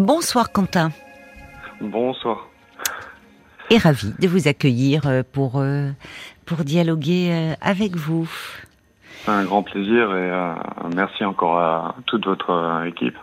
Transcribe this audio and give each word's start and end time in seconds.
Bonsoir 0.00 0.50
Quentin. 0.50 0.92
Bonsoir. 1.78 2.48
Et 3.68 3.76
ravi 3.76 4.14
de 4.18 4.28
vous 4.28 4.48
accueillir 4.48 5.06
euh, 5.06 5.22
pour, 5.30 5.58
euh, 5.58 5.90
pour 6.46 6.64
dialoguer 6.64 7.28
euh, 7.30 7.54
avec 7.60 7.96
vous. 7.96 8.26
Un 9.28 9.44
grand 9.44 9.62
plaisir 9.62 10.16
et 10.16 10.54
merci 10.96 11.22
encore 11.22 11.58
à 11.58 11.96
toute 12.06 12.24
votre 12.24 12.82
équipe 12.86 13.18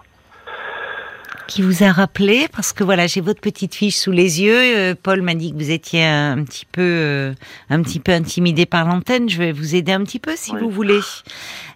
qui 1.47 1.62
vous 1.62 1.83
a 1.83 1.91
rappelé 1.91 2.47
parce 2.54 2.73
que 2.73 2.84
voilà 2.84 3.07
j'ai 3.07 3.21
votre 3.21 3.41
petite 3.41 3.73
fiche 3.73 3.95
sous 3.95 4.11
les 4.11 4.41
yeux. 4.41 4.95
Paul 5.02 5.21
m'a 5.21 5.34
dit 5.34 5.52
que 5.52 5.57
vous 5.57 5.71
étiez 5.71 6.05
un 6.05 6.43
petit 6.43 6.66
peu 6.66 7.34
un 7.70 7.81
petit 7.81 8.00
peu 8.00 8.12
intimidé 8.12 8.66
par 8.66 8.86
l'antenne. 8.86 9.30
Je 9.30 9.38
vais 9.38 9.52
vous 9.52 9.75
aider 9.75 9.91
un 9.91 10.04
petit 10.04 10.20
peu 10.20 10.34
si 10.36 10.52
vous 10.55 10.70
voulez. 10.70 10.99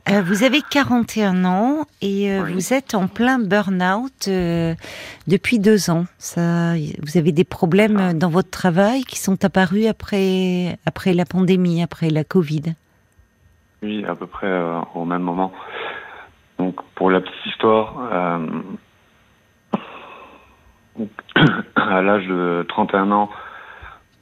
Euh, 0.10 0.22
vous 0.24 0.44
avez 0.44 0.62
41 0.62 1.46
ans 1.46 1.86
et 2.02 2.32
euh, 2.32 2.44
vous 2.52 2.74
êtes 2.74 2.96
en 2.96 3.08
plein 3.08 3.38
burn-out 3.38 4.28
euh, 4.28 4.74
depuis 5.28 5.60
deux 5.60 5.92
ans. 5.92 6.06
Ça, 6.18 6.74
vous 7.02 7.18
avez 7.18 7.32
des 7.32 7.44
problèmes 7.44 7.98
ah. 8.00 8.14
dans 8.14 8.30
votre 8.30 8.50
travail 8.50 9.04
qui 9.04 9.20
sont 9.20 9.46
apparus 9.46 9.86
après, 9.88 10.80
après 10.88 11.14
la 11.14 11.26
pandémie, 11.26 11.84
après 11.84 12.10
la 12.10 12.24
Covid 12.24 12.74
Oui, 13.84 14.04
à 14.06 14.16
peu 14.16 14.26
près 14.26 14.52
au 14.96 15.06
même 15.06 15.22
moment. 15.22 15.52
Donc, 16.58 16.78
pour 16.96 17.12
la 17.12 17.22
petite 17.22 17.46
histoire, 17.46 18.40
à 21.76 22.02
l'âge 22.02 22.26
de 22.26 22.60
31 22.72 23.12
ans, 23.12 23.30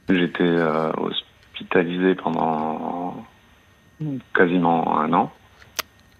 j'étais 0.08 0.56
hospitalisé 0.98 2.14
pendant 2.14 3.24
quasiment 4.34 4.98
un 5.00 5.12
an. 5.12 5.32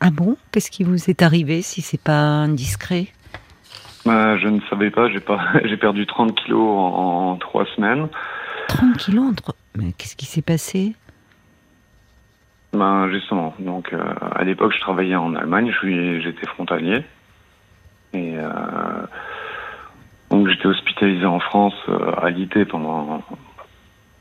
Ah 0.00 0.10
bon? 0.10 0.36
Qu'est-ce 0.50 0.70
qui 0.70 0.84
vous 0.84 1.10
est 1.10 1.22
arrivé 1.22 1.60
si 1.62 1.82
c'est 1.82 2.00
pas 2.00 2.20
indiscret? 2.20 3.08
Bah, 4.06 4.38
Je 4.38 4.48
ne 4.48 4.60
savais 4.70 4.90
pas. 4.90 5.10
J'ai 5.10 5.20
pas, 5.20 5.40
j'ai 5.64 5.76
perdu 5.76 6.06
30 6.06 6.34
kilos 6.34 6.62
en, 6.62 7.36
trois 7.36 7.66
semaines. 7.76 8.08
30 8.68 8.96
kilos 8.96 9.24
en. 9.26 9.52
Mais 9.76 9.92
qu'est-ce 9.92 10.16
qui 10.16 10.26
s'est 10.26 10.42
passé? 10.42 10.94
Ben 12.72 13.08
justement, 13.10 13.52
donc 13.58 13.92
euh, 13.92 13.98
à 14.32 14.44
l'époque 14.44 14.72
je 14.72 14.80
travaillais 14.80 15.16
en 15.16 15.34
Allemagne, 15.34 15.72
j'étais 15.82 16.46
frontalier 16.46 17.02
et 18.12 18.34
euh, 18.36 18.99
j'étais 20.60 20.68
hospitalisé 20.68 21.24
en 21.24 21.40
France 21.40 21.74
euh, 21.88 22.12
à 22.20 22.30
l'IT 22.30 22.68
pendant 22.68 23.22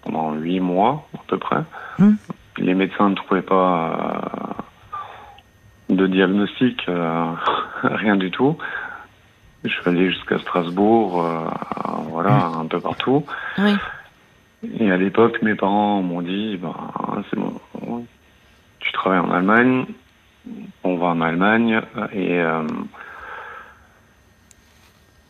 pendant 0.03 0.33
huit 0.33 0.59
mois 0.59 1.07
à 1.13 1.21
peu 1.27 1.37
près. 1.37 1.63
Hum. 1.99 2.15
Les 2.57 2.73
médecins 2.73 3.09
ne 3.09 3.15
trouvaient 3.15 3.41
pas 3.41 4.55
de 5.89 6.07
diagnostic, 6.07 6.87
euh, 6.87 7.25
rien 7.83 8.15
du 8.15 8.31
tout. 8.31 8.57
Je 9.63 9.69
suis 9.69 9.89
allé 9.89 10.09
jusqu'à 10.11 10.39
Strasbourg, 10.39 11.25
euh, 11.25 11.45
voilà, 12.09 12.51
un 12.57 12.65
peu 12.65 12.79
partout. 12.79 13.25
Oui. 13.57 13.75
Et 14.79 14.91
à 14.91 14.97
l'époque, 14.97 15.41
mes 15.41 15.55
parents 15.55 16.01
m'ont 16.01 16.21
dit, 16.21 16.57
ben, 16.57 16.75
c'est 17.29 17.39
bon, 17.39 18.05
tu 18.79 18.91
travailles 18.93 19.19
en 19.19 19.31
Allemagne, 19.31 19.85
on 20.83 20.95
va 20.95 21.07
en 21.07 21.21
Allemagne 21.21 21.81
et 22.13 22.39
euh, 22.39 22.63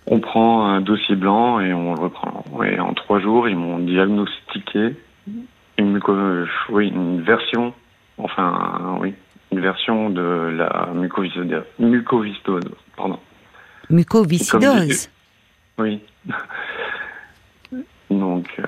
on 0.09 0.19
prend 0.19 0.65
un 0.65 0.81
dossier 0.81 1.15
blanc 1.15 1.59
et 1.59 1.71
on 1.73 1.93
le 1.93 2.01
reprend. 2.01 2.43
Et 2.65 2.79
en 2.79 2.93
trois 2.93 3.19
jours, 3.19 3.47
ils 3.47 3.55
m'ont 3.55 3.77
diagnostiqué 3.79 4.95
une, 5.77 5.99
oui, 6.69 6.89
une 6.89 7.21
version, 7.21 7.73
enfin, 8.17 8.97
oui, 8.99 9.13
une 9.51 9.59
version 9.59 10.09
de 10.09 10.51
la 10.57 10.89
mucoviscidose. 10.93 12.63
Pardon. 12.97 13.19
Mucoviscidose 13.89 15.09
Oui. 15.77 16.01
Donc, 18.09 18.47
euh, 18.59 18.63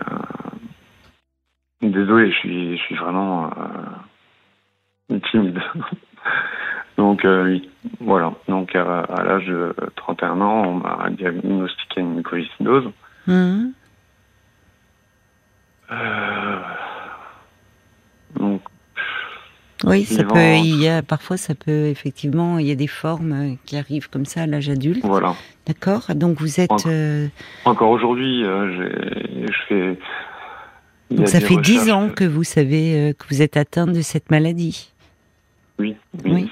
désolé, 1.81 2.31
je 2.31 2.38
suis, 2.38 2.78
je 2.78 2.84
suis 2.84 2.95
vraiment 2.95 3.50
euh, 5.12 5.19
timide. 5.31 5.59
Donc, 6.97 7.25
euh, 7.25 7.46
oui, 7.46 7.69
voilà. 8.12 8.34
Donc, 8.50 8.76
à, 8.76 9.24
l'âge 9.24 9.46
de 9.46 9.74
31 9.96 10.42
ans, 10.42 10.64
on 10.68 10.74
m'a 10.74 11.10
diagnostiqué 11.12 12.02
une 12.02 12.16
mucoviscidose. 12.16 12.92
Mmh. 13.28 13.68
donc, 18.36 18.62
oui, 19.84 20.04
ça 20.04 20.24
peut. 20.24 20.56
Il 20.58 20.82
y 20.82 20.88
a 20.88 21.02
parfois, 21.02 21.38
ça 21.38 21.56
peut 21.56 21.86
effectivement, 21.88 22.60
il 22.60 22.68
y 22.68 22.72
a 22.72 22.76
des 22.76 22.88
formes 22.88 23.32
euh, 23.32 23.56
qui 23.66 23.78
arrivent 23.78 24.10
comme 24.10 24.26
ça 24.26 24.42
à 24.42 24.46
l'âge 24.46 24.70
adulte. 24.70 25.04
Voilà. 25.04 25.36
D'accord. 25.66 26.08
Donc 26.14 26.40
vous 26.40 26.60
êtes. 26.60 26.86
Euh, 26.86 27.28
encore, 27.66 27.90
aujourd'hui, 27.90 28.44
euh, 28.44 28.92
je 29.48 29.58
fais. 29.68 29.98
Donc 31.10 31.28
ça 31.28 31.40
fait 31.40 31.58
dix 31.58 31.92
ans 31.92 32.10
que 32.10 32.24
vous 32.24 32.44
savez 32.44 33.14
que 33.18 33.26
vous 33.30 33.42
êtes 33.42 33.58
atteint 33.58 33.88
de 33.88 34.02
cette 34.02 34.30
maladie. 34.32 34.92
Oui, 35.80 35.96
oui, 36.26 36.50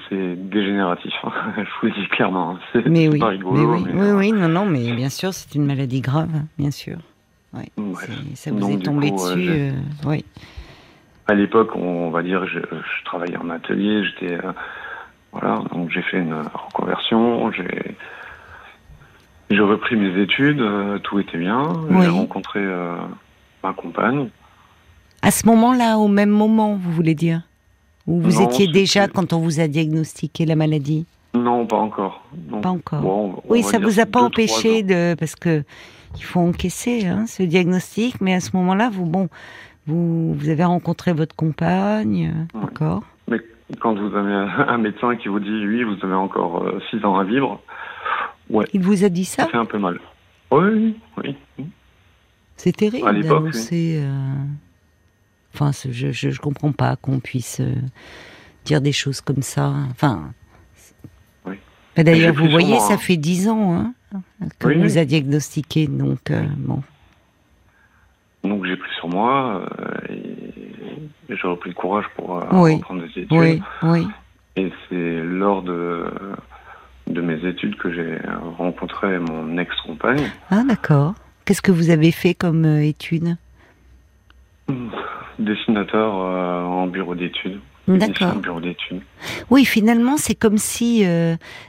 dégénératif. 0.50 1.12
Hein. 1.24 1.32
je 1.56 1.62
vous 1.62 1.86
le 1.86 2.02
dis 2.02 2.08
clairement. 2.08 2.58
C'est 2.72 2.86
mais 2.86 3.08
oui, 3.08 3.18
pas 3.18 3.28
rigolo, 3.28 3.78
mais 3.78 3.92
oui, 3.92 4.00
oui, 4.00 4.10
oui, 4.10 4.32
non, 4.32 4.48
non, 4.48 4.66
mais 4.66 4.92
bien 4.92 5.08
sûr, 5.08 5.32
c'est 5.32 5.54
une 5.54 5.66
maladie 5.66 6.00
grave, 6.00 6.30
bien 6.58 6.70
sûr. 6.70 6.98
Oui. 7.52 7.64
Ça 8.34 8.52
vous 8.52 8.70
est 8.70 8.78
tombé 8.78 9.10
dessus, 9.10 9.72
oui 10.04 10.24
à 11.30 11.34
l'époque, 11.34 11.76
on 11.76 12.10
va 12.10 12.22
dire, 12.22 12.44
je, 12.46 12.58
travaillais 13.04 13.36
en 13.36 13.50
atelier, 13.50 14.04
j'étais, 14.04 14.34
euh, 14.34 14.52
voilà, 15.32 15.62
donc 15.72 15.90
j'ai 15.90 16.02
fait 16.02 16.18
une 16.18 16.34
reconversion, 16.34 17.52
j'ai, 17.52 17.96
j'ai 19.48 19.60
repris 19.60 19.94
mes 19.94 20.20
études, 20.20 20.60
euh, 20.60 20.98
tout 20.98 21.20
était 21.20 21.38
bien, 21.38 21.72
j'ai 22.00 22.08
rencontré 22.08 22.58
euh, 22.58 22.96
ma 23.62 23.72
compagne. 23.72 24.28
À 25.22 25.30
ce 25.30 25.46
moment-là, 25.46 25.98
au 25.98 26.08
même 26.08 26.30
moment, 26.30 26.74
vous 26.74 26.90
voulez 26.90 27.14
dire? 27.14 27.42
Ou 28.10 28.20
vous 28.20 28.42
étiez 28.42 28.66
déjà 28.66 29.06
quand 29.06 29.32
on 29.32 29.38
vous 29.38 29.60
a 29.60 29.68
diagnostiqué 29.68 30.44
la 30.44 30.56
maladie 30.56 31.06
Non, 31.32 31.64
pas 31.64 31.76
encore. 31.76 32.24
Pas 32.60 32.70
encore. 32.70 33.40
oui, 33.48 33.62
ça 33.62 33.78
vous 33.78 34.00
a 34.00 34.06
pas 34.06 34.20
empêché 34.20 34.82
de, 34.82 35.14
parce 35.14 35.36
que 35.36 35.62
il 36.16 36.24
faut 36.24 36.40
encaisser 36.40 37.06
hein, 37.06 37.26
ce 37.28 37.44
diagnostic, 37.44 38.20
mais 38.20 38.34
à 38.34 38.40
ce 38.40 38.56
moment-là, 38.56 38.90
vous, 38.90 39.06
bon, 39.06 39.28
vous, 39.86 40.34
vous 40.34 40.48
avez 40.48 40.64
rencontré 40.64 41.12
votre 41.12 41.36
compagne, 41.36 42.48
d'accord 42.52 43.04
Mais 43.28 43.38
quand 43.78 43.94
vous 43.94 44.16
avez 44.16 44.32
un 44.32 44.78
médecin 44.78 45.14
qui 45.14 45.28
vous 45.28 45.38
dit 45.38 45.48
oui, 45.48 45.84
vous 45.84 46.04
avez 46.04 46.14
encore 46.14 46.64
6 46.90 46.96
euh, 46.96 47.06
ans 47.06 47.16
à 47.16 47.22
vivre, 47.22 47.60
ouais. 48.50 48.66
Il 48.72 48.80
vous 48.82 49.04
a 49.04 49.08
dit 49.08 49.24
ça 49.24 49.44
Ça 49.44 49.50
fait 49.50 49.56
un 49.56 49.66
peu 49.66 49.78
mal. 49.78 50.00
Oui, 50.50 50.96
oui. 51.16 51.36
C'est 52.56 52.76
terrible 52.76 53.22
d'annoncer. 53.22 54.00
Euh, 54.02 54.34
enfin, 55.54 55.70
je, 55.72 56.28
ne 56.28 56.36
comprends 56.36 56.72
pas 56.72 56.96
qu'on 56.96 57.20
puisse 57.20 57.60
euh, 57.60 57.74
dire 58.64 58.80
des 58.80 58.92
choses 58.92 59.20
comme 59.20 59.42
ça. 59.42 59.72
Enfin. 59.90 60.32
Oui. 61.46 61.56
D'ailleurs, 61.96 62.34
vous 62.34 62.48
voyez, 62.48 62.78
ça 62.80 62.98
fait 62.98 63.16
10 63.16 63.48
ans 63.48 63.74
hein, 63.74 63.94
que 64.58 64.68
vous 64.68 64.98
a 64.98 65.04
diagnostiqué, 65.04 65.86
donc 65.86 66.32
bon. 66.56 66.82
Donc 68.44 68.64
j'ai 68.64 68.76
pris 68.76 68.90
sur 68.96 69.08
moi 69.08 69.62
euh, 69.80 70.12
et, 70.14 71.36
j'ai 71.36 71.46
repris 71.46 71.70
le 71.70 71.74
courage 71.74 72.06
pour 72.16 72.36
euh, 72.36 72.40
reprendre 72.50 73.02
des 73.02 73.22
études. 73.22 73.32
Oui, 73.32 73.62
oui. 73.82 74.06
Et 74.56 74.72
c'est 74.88 75.22
lors 75.22 75.62
de, 75.62 76.06
de 77.06 77.20
mes 77.20 77.46
études 77.46 77.76
que 77.76 77.92
j'ai 77.92 78.18
rencontré 78.58 79.18
mon 79.18 79.56
ex-compagne. 79.58 80.30
Ah 80.50 80.64
d'accord. 80.66 81.14
Qu'est-ce 81.44 81.62
que 81.62 81.70
vous 81.70 81.90
avez 81.90 82.10
fait 82.10 82.34
comme 82.34 82.64
euh, 82.64 82.82
Dessinateur 85.40 86.14
en 86.14 86.86
bureau 86.86 87.14
d'études. 87.14 87.60
D'accord. 87.88 88.34
Oui, 89.50 89.64
finalement, 89.64 90.16
c'est 90.16 90.36
comme 90.36 90.58
si, 90.58 91.04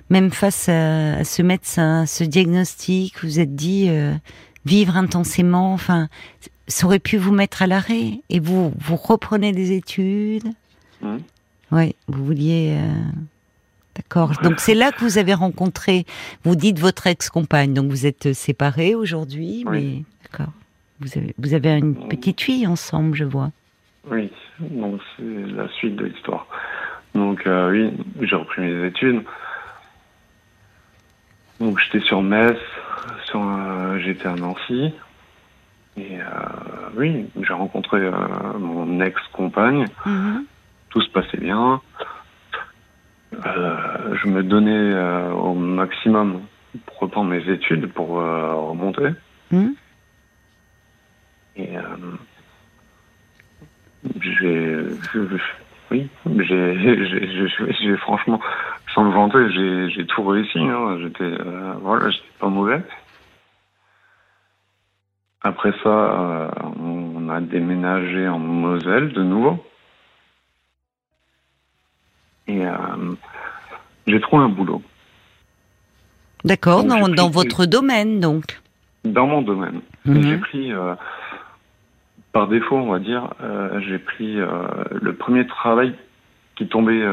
même 0.10 0.30
face 0.30 0.70
à, 0.70 1.24
ce 1.24 1.42
médecin, 1.42 2.06
ce 2.06 2.24
diagnostic, 2.24 3.24
vous 3.24 3.40
êtes 3.40 3.56
dit 3.56 3.90
vivre 4.66 4.98
intensément. 4.98 5.74
Enfin, 5.74 6.10
ça 6.68 6.86
aurait 6.86 7.00
pu 7.00 7.18
vous 7.18 7.32
mettre 7.32 7.62
à 7.62 7.68
l'arrêt 7.68 8.22
et 8.30 8.40
vous 8.40 8.74
vous 8.80 8.96
reprenez 8.96 9.52
des 9.52 9.74
études. 9.74 10.48
Mmh. 11.02 11.18
Oui, 11.72 11.96
vous 12.08 12.26
vouliez. 12.26 12.78
Euh, 12.78 12.94
d'accord. 13.96 14.34
Donc 14.44 14.60
c'est 14.60 14.74
là 14.74 14.92
que 14.92 15.02
vous 15.02 15.18
avez 15.18 15.34
rencontré. 15.34 16.06
Vous 16.44 16.56
dites 16.56 16.80
votre 16.80 17.08
ex-compagne. 17.08 17.74
Donc 17.74 17.90
vous 17.90 18.06
êtes 18.06 18.34
séparés 18.34 18.96
aujourd'hui, 18.96 19.66
mais 19.70 20.04
d'accord. 20.24 20.54
Vous 21.00 21.18
avez 21.18 21.34
vous 21.38 21.54
avez 21.54 21.72
une 21.72 22.08
petite 22.08 22.42
fille 22.42 22.68
ensemble, 22.68 23.16
je 23.16 23.24
vois. 23.24 23.52
Oui. 24.10 24.32
Donc 24.60 25.02
c'est 25.16 25.24
la 25.24 25.68
suite 25.70 25.96
de 25.96 26.06
l'histoire. 26.06 26.48
Donc 27.14 27.46
euh, 27.46 27.72
oui, 27.72 27.94
j'ai 28.22 28.36
repris 28.36 28.62
mes 28.62 28.88
études. 28.88 29.24
Donc 31.60 31.80
j'étais 31.80 32.06
sur 32.06 32.22
Metz, 32.22 32.58
sur, 33.26 33.42
euh, 33.42 34.00
j'étais 34.00 34.28
à 34.28 34.36
Nancy. 34.36 34.94
Et 35.98 36.20
euh, 36.20 36.26
oui, 36.96 37.28
j'ai 37.42 37.54
rencontré 37.54 38.00
mon 38.58 39.02
ex-compagne. 39.02 39.90
Mhm. 40.06 40.46
Tout 40.90 41.02
se 41.02 41.10
passait 41.12 41.38
bien. 41.38 41.82
Je 43.34 44.28
me 44.28 44.44
donnais 44.44 45.32
au 45.32 45.54
maximum 45.54 46.42
reprendre 47.00 47.30
mes 47.30 47.48
études 47.50 47.92
pour 47.94 48.10
remonter. 48.10 49.10
Hmm. 49.52 49.72
Et 51.56 51.76
j'ai, 54.20 54.78
oui, 55.92 56.10
j'ai, 56.26 57.98
franchement, 57.98 58.40
sans 58.94 59.04
me 59.04 59.12
vanter, 59.12 59.90
j'ai, 59.96 60.06
tout 60.06 60.24
réussi. 60.24 60.60
Hein. 60.60 60.98
J'étais, 61.02 61.32
voilà, 61.82 62.10
j'étais 62.10 62.24
pas 62.40 62.48
mauvais. 62.50 62.82
Après 65.44 65.74
ça, 65.84 66.52
on 66.80 67.30
a 67.30 67.42
déménagé 67.42 68.28
en 68.28 68.40
Moselle 68.40 69.12
de 69.12 69.24
nouveau. 69.24 69.64
Et 72.48 72.66
euh, 72.66 72.74
j'ai 74.08 74.20
trouvé 74.20 74.44
un 74.44 74.50
boulot. 74.50 74.82
D'accord, 76.44 76.84
dans, 76.84 77.08
dans 77.08 77.30
votre 77.30 77.66
domaine 77.66 78.20
donc 78.20 78.60
Dans 79.06 79.28
mon 79.28 79.42
domaine. 79.42 79.82
Mhm. 80.06 80.24
J'ai 80.24 80.38
pris, 80.38 80.74
euh, 80.74 80.96
par 82.32 82.48
défaut, 82.48 82.78
on 82.78 82.92
va 82.92 83.00
dire, 83.00 83.34
euh, 83.42 83.80
j'ai 83.82 84.00
pris 84.00 84.36
le 84.36 85.14
premier 85.14 85.46
travail 85.48 85.94
qui 86.56 86.68
tombait, 86.68 87.04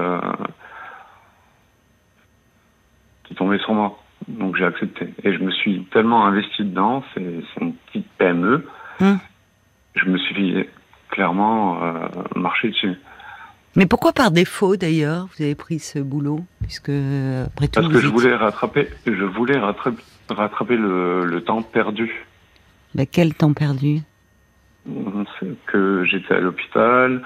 qui 3.25 3.35
tombait 3.35 3.59
sur 3.59 3.75
moi. 3.75 3.99
Donc 4.27 4.57
j'ai 4.57 4.65
accepté. 4.65 5.15
Et 5.23 5.33
je 5.33 5.39
me 5.39 5.51
suis 5.51 5.85
tellement 5.93 6.27
investi 6.27 6.65
dedans, 6.65 7.03
c'est 7.15 7.43
une 7.61 7.75
petite 7.75 8.07
PME. 8.19 8.67
Mhm. 9.01 9.19
Je 9.95 10.05
me 10.07 10.19
suis 10.19 10.69
clairement 11.09 11.81
marché 12.37 12.69
dessus. 12.69 12.97
Mais 13.79 13.87
pourquoi 13.87 14.13
par 14.13 14.33
défaut 14.33 14.77
d'ailleurs 14.77 15.27
vous 15.27 15.45
avez 15.45 15.55
pris 15.55 15.79
ce 15.79 16.01
boulot? 16.01 16.41
Puisque 16.63 16.91
après 16.91 17.69
tout 17.69 17.81
Parce 17.81 17.93
que 17.93 18.01
je 18.01 18.09
voulais 18.09 18.35
rattraper, 18.35 18.89
je 19.07 19.25
voulais 19.25 19.57
rattraper, 19.57 20.03
rattraper 20.29 20.77
le, 20.77 21.43
temps 21.47 21.63
perdu. 21.63 22.27
Mais 22.97 23.07
quel 23.07 23.35
temps 23.35 23.53
perdu? 23.53 24.01
Que 25.67 26.05
j'étais 26.05 26.35
à 26.35 26.41
l'hôpital. 26.41 27.23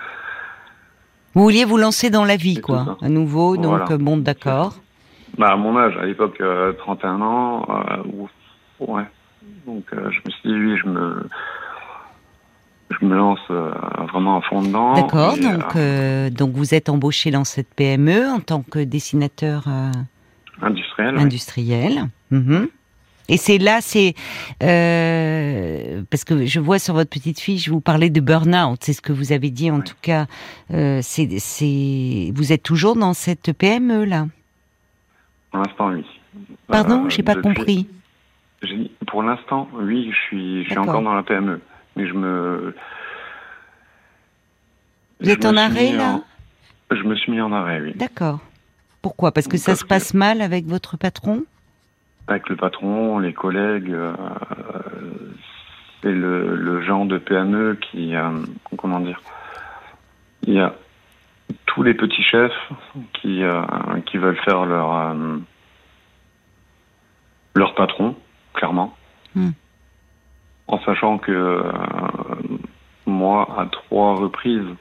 Vous 1.34 1.42
vouliez 1.42 1.64
vous 1.64 1.78
lancer 1.78 2.10
dans 2.10 2.24
la 2.24 2.36
vie, 2.36 2.60
quoi, 2.60 2.98
à 3.00 3.08
nouveau, 3.08 3.56
donc 3.56 3.92
bon, 3.94 4.16
d'accord. 4.18 4.74
Bah, 5.38 5.52
à 5.52 5.56
mon 5.56 5.76
âge, 5.78 5.96
à 5.96 6.04
l'époque, 6.04 6.42
31 6.78 7.20
euh, 7.20 7.24
ans, 7.24 7.66
euh, 7.70 8.84
ouais. 8.86 9.04
Donc 9.66 9.84
euh, 9.92 10.10
je 10.10 10.18
me 10.24 10.30
suis 10.30 10.40
dit, 10.44 10.54
oui, 10.54 10.76
je 10.76 10.88
me, 10.88 11.28
je 12.90 13.06
me 13.06 13.16
lance 13.16 13.40
euh, 13.50 13.70
vraiment 14.12 14.38
à 14.38 14.42
fond 14.42 14.62
dedans. 14.62 14.94
D'accord, 14.94 15.36
donc, 15.36 15.76
euh, 15.76 16.30
donc 16.30 16.52
vous 16.52 16.74
êtes 16.74 16.88
embauché 16.88 17.30
dans 17.30 17.44
cette 17.44 17.72
PME 17.74 18.28
en 18.28 18.40
tant 18.40 18.62
que 18.62 18.80
dessinateur 18.80 19.64
euh, 19.68 19.90
industriel. 20.60 21.16
Industriel. 21.16 22.08
Mhm. 22.30 22.68
Et 23.28 23.36
c'est 23.36 23.58
là, 23.58 23.80
c'est 23.80 24.14
parce 24.58 26.24
que 26.24 26.44
je 26.46 26.60
vois 26.60 26.78
sur 26.78 26.94
votre 26.94 27.10
petite 27.10 27.40
fiche, 27.40 27.68
vous 27.68 27.80
parlez 27.80 28.10
de 28.10 28.20
burn-out, 28.20 28.78
c'est 28.82 28.92
ce 28.92 29.00
que 29.00 29.12
vous 29.12 29.32
avez 29.32 29.50
dit 29.50 29.70
en 29.70 29.80
tout 29.80 29.96
cas. 30.02 30.26
c'est, 30.68 32.32
vous 32.34 32.52
êtes 32.52 32.62
toujours 32.62 32.96
dans 32.96 33.14
cette 33.14 33.52
PME 33.52 34.04
là? 34.04 34.26
Pour 35.50 35.60
l'instant, 35.62 35.90
oui. 35.90 36.04
Pardon, 36.66 37.08
j'ai 37.08 37.22
pas 37.22 37.36
compris. 37.36 37.86
Pour 39.06 39.22
l'instant, 39.22 39.68
oui, 39.74 40.10
je 40.10 40.18
suis, 40.26 40.64
je 40.64 40.70
suis 40.70 40.78
encore 40.78 41.02
dans 41.02 41.14
la 41.14 41.22
PME 41.22 41.60
mais 41.96 42.06
je 42.06 42.12
me. 42.12 42.74
Vous 45.20 45.30
êtes 45.30 45.44
en 45.44 45.56
arrêt 45.56 45.92
là? 45.92 46.20
Je 46.90 47.02
me 47.02 47.14
suis 47.16 47.32
mis 47.32 47.40
en 47.40 47.52
arrêt, 47.52 47.80
oui. 47.80 47.92
D'accord. 47.94 48.40
Pourquoi? 49.00 49.32
Parce 49.32 49.48
que 49.48 49.56
ça 49.56 49.74
se 49.74 49.84
passe 49.84 50.14
mal 50.14 50.40
avec 50.42 50.66
votre 50.66 50.96
patron? 50.96 51.44
Avec 52.28 52.48
le 52.48 52.56
patron, 52.56 53.18
les 53.18 53.32
collègues. 53.32 53.90
Euh, 53.90 54.12
c'est 56.02 56.12
le, 56.12 56.80
genre 56.82 57.06
de 57.06 57.18
PME 57.18 57.78
qui. 57.80 58.14
Euh, 58.14 58.30
comment 58.76 59.00
dire 59.00 59.20
Il 60.42 60.54
y 60.54 60.60
a 60.60 60.74
tous 61.66 61.82
les 61.82 61.94
petits 61.94 62.22
chefs 62.22 62.72
qui, 63.14 63.42
euh, 63.42 63.62
qui 64.06 64.18
veulent 64.18 64.40
faire 64.44 64.64
leur. 64.64 65.14
leur 67.54 67.74
patron, 67.74 68.16
clairement. 68.54 68.96
Hmm 69.34 69.50
en 70.72 70.78
sachant 70.80 71.18
que 71.18 71.32
euh, 71.32 71.62
moi, 73.06 73.46
à 73.58 73.66
trois 73.66 74.14
reprises, 74.14 74.74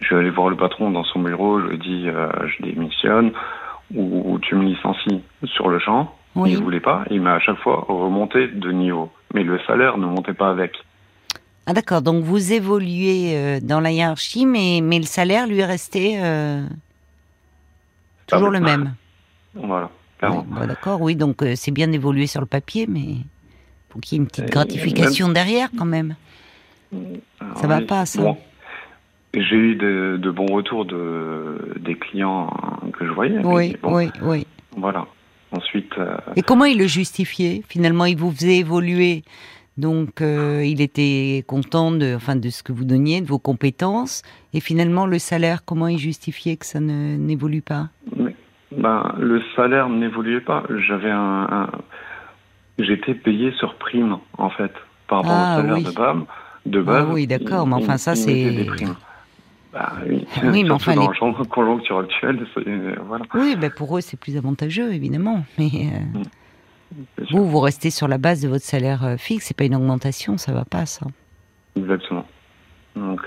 je 0.00 0.06
suis 0.06 0.14
allé 0.14 0.30
voir 0.30 0.48
le 0.48 0.56
patron 0.56 0.90
dans 0.90 1.04
son 1.04 1.20
bureau, 1.20 1.60
je 1.60 1.66
lui 1.66 1.74
ai 1.74 1.78
dit 1.78 2.08
euh, 2.08 2.28
je 2.46 2.62
démissionne 2.62 3.32
ou, 3.94 4.38
tu 4.40 4.54
me 4.54 4.64
licencies 4.64 5.22
sur 5.44 5.68
le 5.68 5.78
champ. 5.78 6.14
Il 6.36 6.52
ne 6.52 6.62
voulait 6.62 6.80
pas, 6.80 7.04
il 7.10 7.20
m'a 7.20 7.34
à 7.34 7.40
chaque 7.40 7.58
fois 7.58 7.84
remonté 7.88 8.46
de 8.48 8.70
niveau. 8.70 9.10
Mais 9.34 9.42
le 9.42 9.58
salaire 9.66 9.98
ne 9.98 10.06
montait 10.06 10.34
pas 10.34 10.50
avec. 10.50 10.72
Ah 11.66 11.72
d'accord, 11.72 12.00
donc 12.00 12.22
vous 12.22 12.52
évoluez 12.52 13.34
euh, 13.34 13.60
dans 13.60 13.80
la 13.80 13.90
hiérarchie, 13.90 14.46
mais, 14.46 14.80
mais 14.82 14.98
le 14.98 15.04
salaire 15.04 15.46
lui 15.46 15.58
est 15.58 15.66
resté 15.66 16.18
toujours 18.26 18.50
le 18.50 18.60
même. 18.60 18.94
Voilà. 19.54 19.90
Bah, 20.20 20.66
d'accord, 20.66 21.00
oui, 21.00 21.16
donc 21.16 21.42
c'est 21.56 21.70
bien 21.70 21.88
d'évoluer 21.88 22.26
sur 22.26 22.40
le 22.40 22.46
papier, 22.46 22.86
mais 22.86 23.16
faut 23.88 23.98
qu'il 23.98 24.18
y 24.18 24.20
ait 24.20 24.22
une 24.22 24.28
petite 24.28 24.50
gratification 24.50 25.28
derrière 25.28 25.68
quand 25.76 25.84
même. 25.84 26.14
Ça 27.56 27.66
va 27.66 27.80
pas, 27.80 28.06
ça. 28.06 28.36
J'ai 29.34 29.56
eu 29.56 29.74
de, 29.76 30.30
bons 30.30 30.46
retours 30.46 30.84
de, 30.84 31.74
des 31.78 31.94
clients 31.94 32.50
que 32.92 33.06
je 33.06 33.10
voyais. 33.12 33.38
Oui, 33.44 33.76
oui, 33.82 34.10
oui. 34.22 34.46
Voilà. 34.76 35.06
Ensuite. 35.52 35.92
Euh, 35.98 36.16
Et 36.36 36.42
comment 36.42 36.64
il 36.64 36.78
le 36.78 36.86
justifiait 36.86 37.62
Finalement, 37.68 38.04
il 38.04 38.16
vous 38.16 38.30
faisait 38.30 38.58
évoluer. 38.58 39.22
Donc, 39.76 40.20
euh, 40.20 40.64
il 40.64 40.80
était 40.80 41.44
content 41.46 41.92
de, 41.92 42.14
enfin, 42.16 42.36
de 42.36 42.50
ce 42.50 42.62
que 42.62 42.72
vous 42.72 42.84
donniez, 42.84 43.20
de 43.20 43.26
vos 43.26 43.38
compétences. 43.38 44.22
Et 44.52 44.60
finalement, 44.60 45.06
le 45.06 45.18
salaire, 45.18 45.64
comment 45.64 45.88
il 45.88 45.98
justifiait 45.98 46.56
que 46.56 46.66
ça 46.66 46.80
n'évolue 46.80 47.62
pas? 47.62 47.88
Ben, 48.72 49.14
Le 49.18 49.40
salaire 49.56 49.88
n'évoluait 49.88 50.40
pas. 50.40 50.64
J'avais 50.86 51.10
un 51.10 51.70
J'étais 52.78 53.14
payé 53.14 53.52
sur 53.58 53.74
prime, 53.74 54.18
en 54.36 54.50
fait, 54.50 54.72
par 55.08 55.24
rapport 55.24 55.32
au 55.32 55.36
ah, 55.36 55.56
salaire 55.56 55.90
de 55.90 55.96
BAM. 55.96 56.24
De 56.66 56.82
base, 56.82 57.06
ah, 57.08 57.12
oui, 57.12 57.26
d'accord, 57.26 57.66
mais 57.66 57.74
enfin, 57.74 57.96
ça, 57.96 58.14
c'est. 58.14 58.66
Bah, 59.72 59.92
oui, 60.06 60.26
oui 60.44 60.64
mais 60.64 60.70
enfin. 60.70 60.94
Dans 60.94 61.10
les... 61.10 61.36
la 61.38 61.44
conjoncture 61.44 61.98
actuelle, 61.98 62.46
euh, 62.66 62.96
voilà. 63.06 63.24
Oui, 63.34 63.56
ben 63.56 63.70
pour 63.70 63.96
eux, 63.98 64.00
c'est 64.00 64.18
plus 64.18 64.36
avantageux, 64.36 64.92
évidemment. 64.92 65.44
Mais. 65.58 65.70
Euh, 65.74 66.18
mm. 66.18 66.22
Vous, 67.30 67.46
vous 67.46 67.60
restez 67.60 67.90
sur 67.90 68.08
la 68.08 68.16
base 68.16 68.40
de 68.40 68.48
votre 68.48 68.64
salaire 68.64 69.04
euh, 69.04 69.16
fixe, 69.18 69.44
c'est 69.46 69.56
pas 69.56 69.64
une 69.64 69.74
augmentation, 69.74 70.38
ça 70.38 70.52
va 70.52 70.64
pas, 70.64 70.86
ça. 70.86 71.06
Exactement. 71.76 72.24
Donc, 72.96 73.20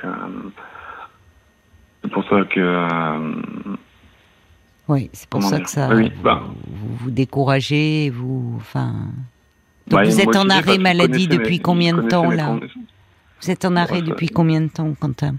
c'est 2.02 2.12
pour 2.12 2.24
ça 2.28 2.44
que. 2.50 3.78
oui, 4.88 5.12
c'est 5.14 5.30
pour 5.30 5.44
ça 5.44 5.60
que 5.60 5.70
ça. 5.70 5.90
Oui, 5.94 6.12
bah. 6.24 6.42
vous, 6.68 6.96
vous 6.96 7.12
découragez, 7.12 8.10
vous. 8.10 8.56
Enfin. 8.58 8.96
Donc 9.88 10.06
vous 10.06 10.22
êtes 10.22 10.36
en 10.36 10.50
arrêt 10.50 10.78
maladie 10.78 11.28
depuis 11.28 11.60
combien 11.60 11.94
de 11.96 12.08
temps 12.08 12.30
là 12.30 12.58
Vous 13.42 13.52
êtes 13.52 13.66
en 13.66 13.76
arrêt 13.76 14.02
depuis 14.02 14.28
combien 14.28 14.62
de 14.62 14.70
temps, 14.70 14.94
Quentin? 15.00 15.36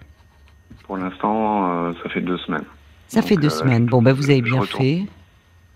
Pour 0.93 1.01
l'instant, 1.01 1.87
euh, 1.87 1.93
ça 2.03 2.11
fait 2.11 2.21
deux 2.21 2.37
semaines. 2.37 2.67
Ça 3.09 3.23
fait 3.23 3.37
deux 3.37 3.47
euh, 3.47 3.49
semaines. 3.49 3.87
Bon, 3.87 4.03
ben 4.03 4.13
vous 4.13 4.29
avez 4.29 4.43
bien 4.43 4.61
fait. 4.61 5.05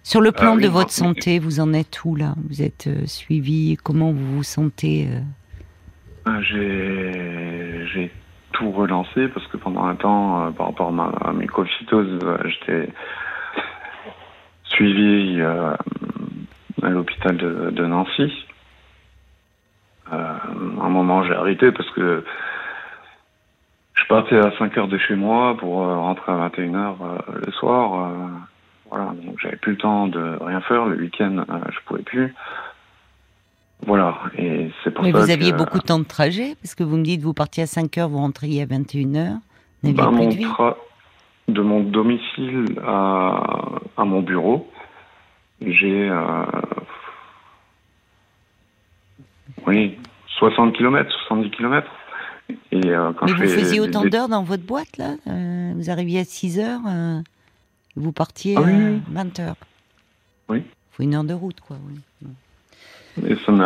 Sur 0.03 0.21
le 0.21 0.31
plan 0.31 0.57
ah 0.59 0.61
de 0.61 0.69
votre 0.69 0.91
santé, 0.91 1.39
vous 1.39 1.59
en 1.59 1.73
êtes 1.73 2.05
où 2.05 2.17
là? 2.17 2.35
Vous 2.47 2.61
êtes 2.61 2.87
euh, 2.87 3.07
suivi? 3.07 3.79
Comment 3.83 4.13
vous 4.13 4.37
vous 4.37 4.43
sentez 4.43 5.09
ah, 6.27 6.43
J'ai 6.43 8.13
tout 8.53 8.71
relancé 8.73 9.29
parce 9.29 9.47
que 9.47 9.57
pendant 9.57 9.85
un 9.85 9.95
temps, 9.95 10.53
par 10.53 10.67
rapport 10.67 10.93
à, 11.25 11.33
mes 11.33 11.47
cophytoses, 11.47 12.19
j'étais 12.45 12.91
suivi 14.65 15.41
à 15.41 15.79
l'hôpital 16.91 17.39
de 17.39 17.87
Nancy. 17.87 18.31
Euh, 20.13 20.37
à 20.81 20.85
un 20.85 20.89
moment, 20.91 21.25
j'ai 21.25 21.33
arrêté 21.33 21.73
parce 21.73 21.91
que 21.93 22.23
je 23.97 24.07
partais 24.09 24.39
à 24.39 24.53
5 24.59 24.77
heures 24.79 24.89
de 24.89 24.99
chez 24.99 25.15
moi 25.15 25.57
pour 25.59 25.83
euh, 25.83 25.97
rentrer 25.97 26.33
à 26.33 26.37
21 26.37 26.75
heures 26.75 26.99
euh, 27.03 27.41
le 27.47 27.53
soir. 27.53 28.11
voilà, 28.91 29.13
donc 29.25 29.37
j'avais 29.41 29.57
plus 29.57 29.73
le 29.73 29.79
temps 29.79 30.07
de 30.07 30.39
rien 30.41 30.61
faire. 30.63 30.87
Le 30.87 30.97
week-end, 30.97 31.45
je 31.71 31.79
pouvais 31.87 32.03
plus. 32.03 32.35
Voilà, 33.87 34.19
et 34.39 34.71
c'est 34.83 34.91
pour 34.91 35.05
Mais 35.05 35.13
vous 35.13 35.31
aviez 35.31 35.53
beaucoup 35.53 35.79
de 35.79 35.85
temps 35.85 35.99
de 35.99 36.05
trajet 36.05 36.55
Parce 36.63 36.75
que 36.75 36.83
vous 36.83 36.97
me 36.97 37.03
dites, 37.03 37.21
vous 37.21 37.35
partiez 37.35 37.65
à 37.65 37.67
5 37.67 37.99
heures, 37.99 38.09
vous 38.09 38.19
rentriez 38.19 38.63
à 38.63 38.67
21 38.67 39.15
heures. 39.17 39.39
Ben, 39.83 40.11
mon 40.11 40.29
de, 40.29 41.53
de 41.53 41.61
mon 41.61 41.81
domicile 41.81 42.81
à, 42.85 43.43
à 43.97 44.05
mon 44.05 44.23
bureau, 44.23 44.69
j'ai 45.61 46.11
oui, 49.67 49.99
60 50.39 50.77
km, 50.77 51.11
70 51.29 51.51
km. 51.51 51.89
Et, 52.49 52.91
euh, 52.91 53.13
quand 53.13 53.27
Mais 53.27 53.33
vous 53.33 53.49
faisiez 53.49 53.81
autant 53.81 54.05
d'heures 54.05 54.29
dans 54.29 54.43
votre 54.43 54.65
boîte, 54.65 54.99
là 54.99 55.15
euh, 55.27 55.73
Vous 55.77 55.91
arriviez 55.91 56.21
à 56.21 56.25
6 56.25 56.59
heures, 56.61 56.81
euh, 56.87 57.21
vous 57.97 58.13
partiez 58.13 58.57
à 58.57 58.61
20 58.61 59.41
heures 59.41 59.57
Oui. 60.49 60.63
faut 60.93 61.03
une 61.03 61.15
heure 61.15 61.25
de 61.25 61.35
route, 61.35 61.61
quoi. 61.61 61.77
Et 63.27 63.35
ça 63.47 63.53
m'est 63.53 63.65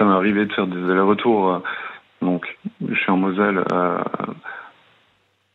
arrivé 0.00 0.46
de 0.46 0.52
faire 0.52 0.66
des 0.66 0.90
allers-retours. 0.90 1.62
Donc, 2.22 2.46
je 2.86 2.94
suis 2.94 3.10
en 3.10 3.16
Moselle, 3.16 3.64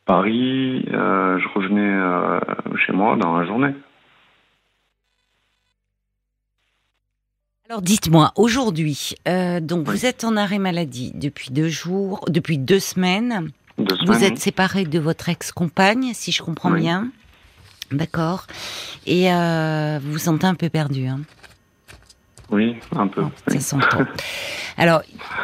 Paris, 0.06 0.86
je 0.88 1.54
revenais 1.56 2.78
chez 2.86 2.94
moi 2.94 3.16
dans 3.18 3.38
la 3.38 3.46
journée. 3.46 3.74
Alors 7.68 7.82
dites-moi, 7.82 8.32
aujourd'hui, 8.36 9.16
euh, 9.28 9.60
donc 9.60 9.88
vous 9.88 10.06
êtes 10.06 10.24
en 10.24 10.38
arrêt 10.38 10.60
maladie 10.60 11.12
depuis 11.16 11.50
deux 11.50 11.68
jours, 11.68 12.24
depuis 12.28 12.60
deux 12.60 12.80
semaines. 12.80 13.50
vous 14.06 14.24
êtes 14.24 14.38
séparé 14.38 14.86
de 14.86 15.00
votre 15.00 15.30
ex-compagne, 15.30 16.12
si 16.14 16.32
je 16.32 16.44
comprends 16.44 16.70
bien. 16.70 17.10
D'accord. 17.92 18.46
Et 19.08 19.34
euh, 19.34 19.98
vous 20.00 20.12
vous 20.12 20.20
sentez 20.20 20.46
un 20.46 20.54
peu 20.54 20.70
perdu. 20.70 21.08
Hein 21.08 21.22
oui, 22.52 22.76
un 22.96 23.08
peu. 23.08 23.24
ça 23.48 23.60
s'entend. 23.60 24.06
Alors, 24.78 25.02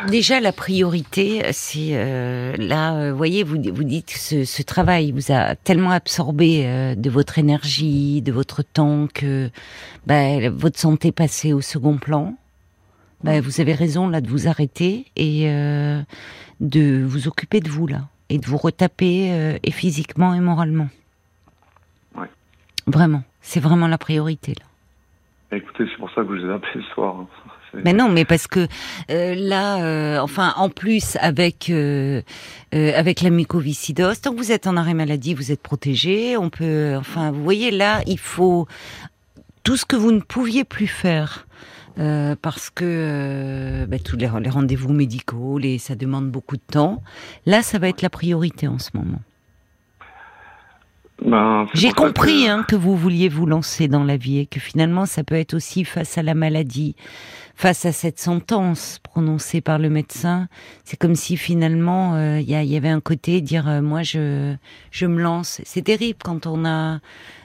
déjà, 0.07 0.39
la 0.39 0.51
priorité, 0.51 1.41
c'est 1.51 1.91
euh, 1.93 2.55
là, 2.57 2.95
euh, 2.95 3.11
vous 3.11 3.17
voyez, 3.17 3.43
vous, 3.43 3.57
vous 3.73 3.83
dites 3.83 4.07
que 4.07 4.19
ce, 4.19 4.43
ce, 4.43 4.61
travail 4.61 5.11
vous 5.11 5.31
a 5.31 5.55
tellement 5.55 5.91
absorbé 5.91 6.65
euh, 6.65 6.95
de 6.95 7.09
votre 7.09 7.39
énergie, 7.39 8.21
de 8.21 8.31
votre 8.31 8.61
temps, 8.61 9.07
que 9.13 9.49
bah, 10.05 10.49
votre 10.49 10.77
santé 10.77 11.11
passée 11.11 11.53
au 11.53 11.61
second 11.61 11.97
plan. 11.97 12.35
Bah, 13.23 13.39
vous 13.39 13.61
avez 13.61 13.73
raison 13.73 14.09
là 14.09 14.19
de 14.19 14.27
vous 14.27 14.47
arrêter 14.47 15.05
et 15.15 15.45
de 16.59 17.03
vous 17.03 17.27
occuper 17.27 17.59
de 17.59 17.69
vous 17.69 17.85
là 17.85 18.07
et 18.29 18.39
de 18.39 18.47
vous 18.47 18.57
retaper 18.57 19.59
et 19.61 19.71
physiquement 19.71 20.33
et 20.33 20.39
moralement. 20.39 20.89
Ouais. 22.15 22.29
Vraiment, 22.87 23.23
c'est 23.41 23.59
vraiment 23.59 23.87
la 23.87 23.99
priorité 23.99 24.55
là. 24.59 24.70
Écoutez, 25.51 25.85
c'est 25.89 25.97
pour 25.97 26.09
ça 26.11 26.23
que 26.23 26.35
je 26.35 26.41
vous 26.41 26.49
ai 26.49 26.53
appelé 26.53 26.83
ce 26.87 26.93
soir. 26.93 27.15
Hein. 27.19 27.27
Mais 27.85 27.93
non, 27.93 28.09
mais 28.09 28.25
parce 28.25 28.47
que 28.47 28.67
euh, 29.09 29.35
là, 29.35 29.83
euh, 29.83 30.19
enfin, 30.19 30.53
en 30.57 30.69
plus 30.69 31.17
avec 31.21 31.69
euh, 31.69 32.21
avec 32.73 33.21
la 33.21 33.29
mucoviscidose, 33.29 34.21
tant 34.21 34.31
que 34.31 34.37
vous 34.37 34.51
êtes 34.51 34.67
en 34.67 34.77
arrêt 34.77 34.93
maladie, 34.93 35.33
vous 35.33 35.51
êtes 35.51 35.61
protégé. 35.61 36.37
On 36.37 36.49
peut, 36.49 36.95
enfin, 36.97 37.31
vous 37.31 37.43
voyez 37.43 37.71
là, 37.71 38.01
il 38.07 38.19
faut 38.19 38.67
tout 39.63 39.77
ce 39.77 39.85
que 39.85 39.95
vous 39.95 40.11
ne 40.11 40.21
pouviez 40.21 40.63
plus 40.63 40.87
faire. 40.87 41.47
parce 42.41 42.69
que 42.69 43.85
bah, 43.87 43.99
tous 43.99 44.17
les, 44.17 44.29
les 44.41 44.49
rendez-vous 44.49 44.93
médicaux, 44.93 45.57
les, 45.57 45.77
ça 45.77 45.95
demande 45.95 46.29
beaucoup 46.29 46.57
de 46.57 46.67
temps. 46.71 47.01
Là, 47.45 47.61
ça 47.61 47.79
va 47.79 47.89
être 47.89 48.01
la 48.01 48.09
priorité 48.09 48.67
en 48.67 48.79
ce 48.79 48.89
moment. 48.93 49.21
Ben, 51.23 51.67
J'ai 51.73 51.91
compris 51.91 52.45
que... 52.45 52.49
Hein, 52.49 52.65
que 52.67 52.75
vous 52.75 52.95
vouliez 52.95 53.29
vous 53.29 53.45
lancer 53.45 53.87
dans 53.87 54.03
la 54.03 54.17
vie 54.17 54.39
et 54.39 54.45
que 54.47 54.59
finalement 54.59 55.05
ça 55.05 55.23
peut 55.23 55.35
être 55.35 55.53
aussi 55.53 55.85
face 55.85 56.17
à 56.17 56.23
la 56.23 56.33
maladie, 56.33 56.95
face 57.55 57.85
à 57.85 57.91
cette 57.91 58.19
sentence 58.19 58.99
prononcée 59.03 59.61
par 59.61 59.77
le 59.77 59.89
médecin. 59.89 60.47
C'est 60.83 60.97
comme 60.97 61.15
si 61.15 61.37
finalement 61.37 62.17
il 62.17 62.19
euh, 62.19 62.39
y, 62.41 62.67
y, 62.67 62.75
avait 62.75 62.89
un 62.89 63.01
côté 63.01 63.41
dire 63.41 63.67
euh, 63.67 63.81
moi 63.81 64.01
je 64.01 64.55
je 64.89 65.05
me 65.05 65.21
lance. 65.21 65.61
C'est 65.63 65.83
terrible 65.83 66.19
quand 66.23 66.47
on 66.47 66.65
a 66.65 66.99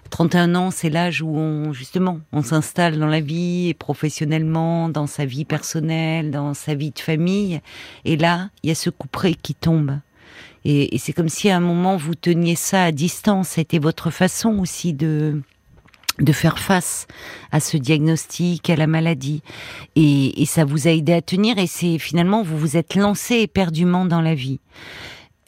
31 0.09 0.55
ans, 0.55 0.71
c'est 0.71 0.89
l'âge 0.89 1.21
où 1.21 1.37
on 1.37 1.75
justement 1.75 2.21
on 2.33 2.41
s'installe 2.43 2.99
dans 2.99 3.07
la 3.07 3.21
vie 3.21 3.75
professionnellement, 3.75 4.89
dans 4.89 5.07
sa 5.07 5.27
vie 5.27 5.45
personnelle, 5.45 6.31
dans 6.31 6.55
sa 6.55 6.75
vie 6.75 6.93
de 6.93 6.99
famille. 6.99 7.61
Et 8.07 8.17
là 8.17 8.49
il 8.63 8.69
y 8.69 8.73
a 8.73 8.75
ce 8.75 8.89
couperet 8.89 9.35
qui 9.35 9.55
tombe. 9.55 9.99
Et, 10.69 10.99
c'est 10.99 11.13
comme 11.13 11.29
si 11.29 11.49
à 11.49 11.57
un 11.57 11.61
moment 11.61 11.97
vous 11.97 12.17
teniez 12.17 12.57
ça 12.57 12.83
à 12.83 12.93
distance. 12.93 13.51
C'était 13.51 13.79
votre 13.79 14.11
façon 14.11 14.59
aussi 14.59 14.93
de 14.93 15.41
de 16.19 16.33
faire 16.33 16.59
face 16.59 17.07
à 17.53 17.61
ce 17.61 17.77
diagnostic, 17.77 18.71
à 18.71 18.77
la 18.77 18.87
maladie. 18.87 19.43
Et, 19.97 20.45
ça 20.47 20.65
vous 20.65 20.89
a 20.89 20.91
aidé 20.91 21.13
à 21.13 21.21
tenir 21.21 21.59
et 21.59 21.67
c'est 21.67 21.99
finalement 21.99 22.43
vous 22.43 22.57
vous 22.59 22.77
êtes 22.77 22.95
lancé 22.95 23.37
éperdument 23.37 24.07
dans 24.07 24.23
la 24.23 24.35
vie. 24.35 24.59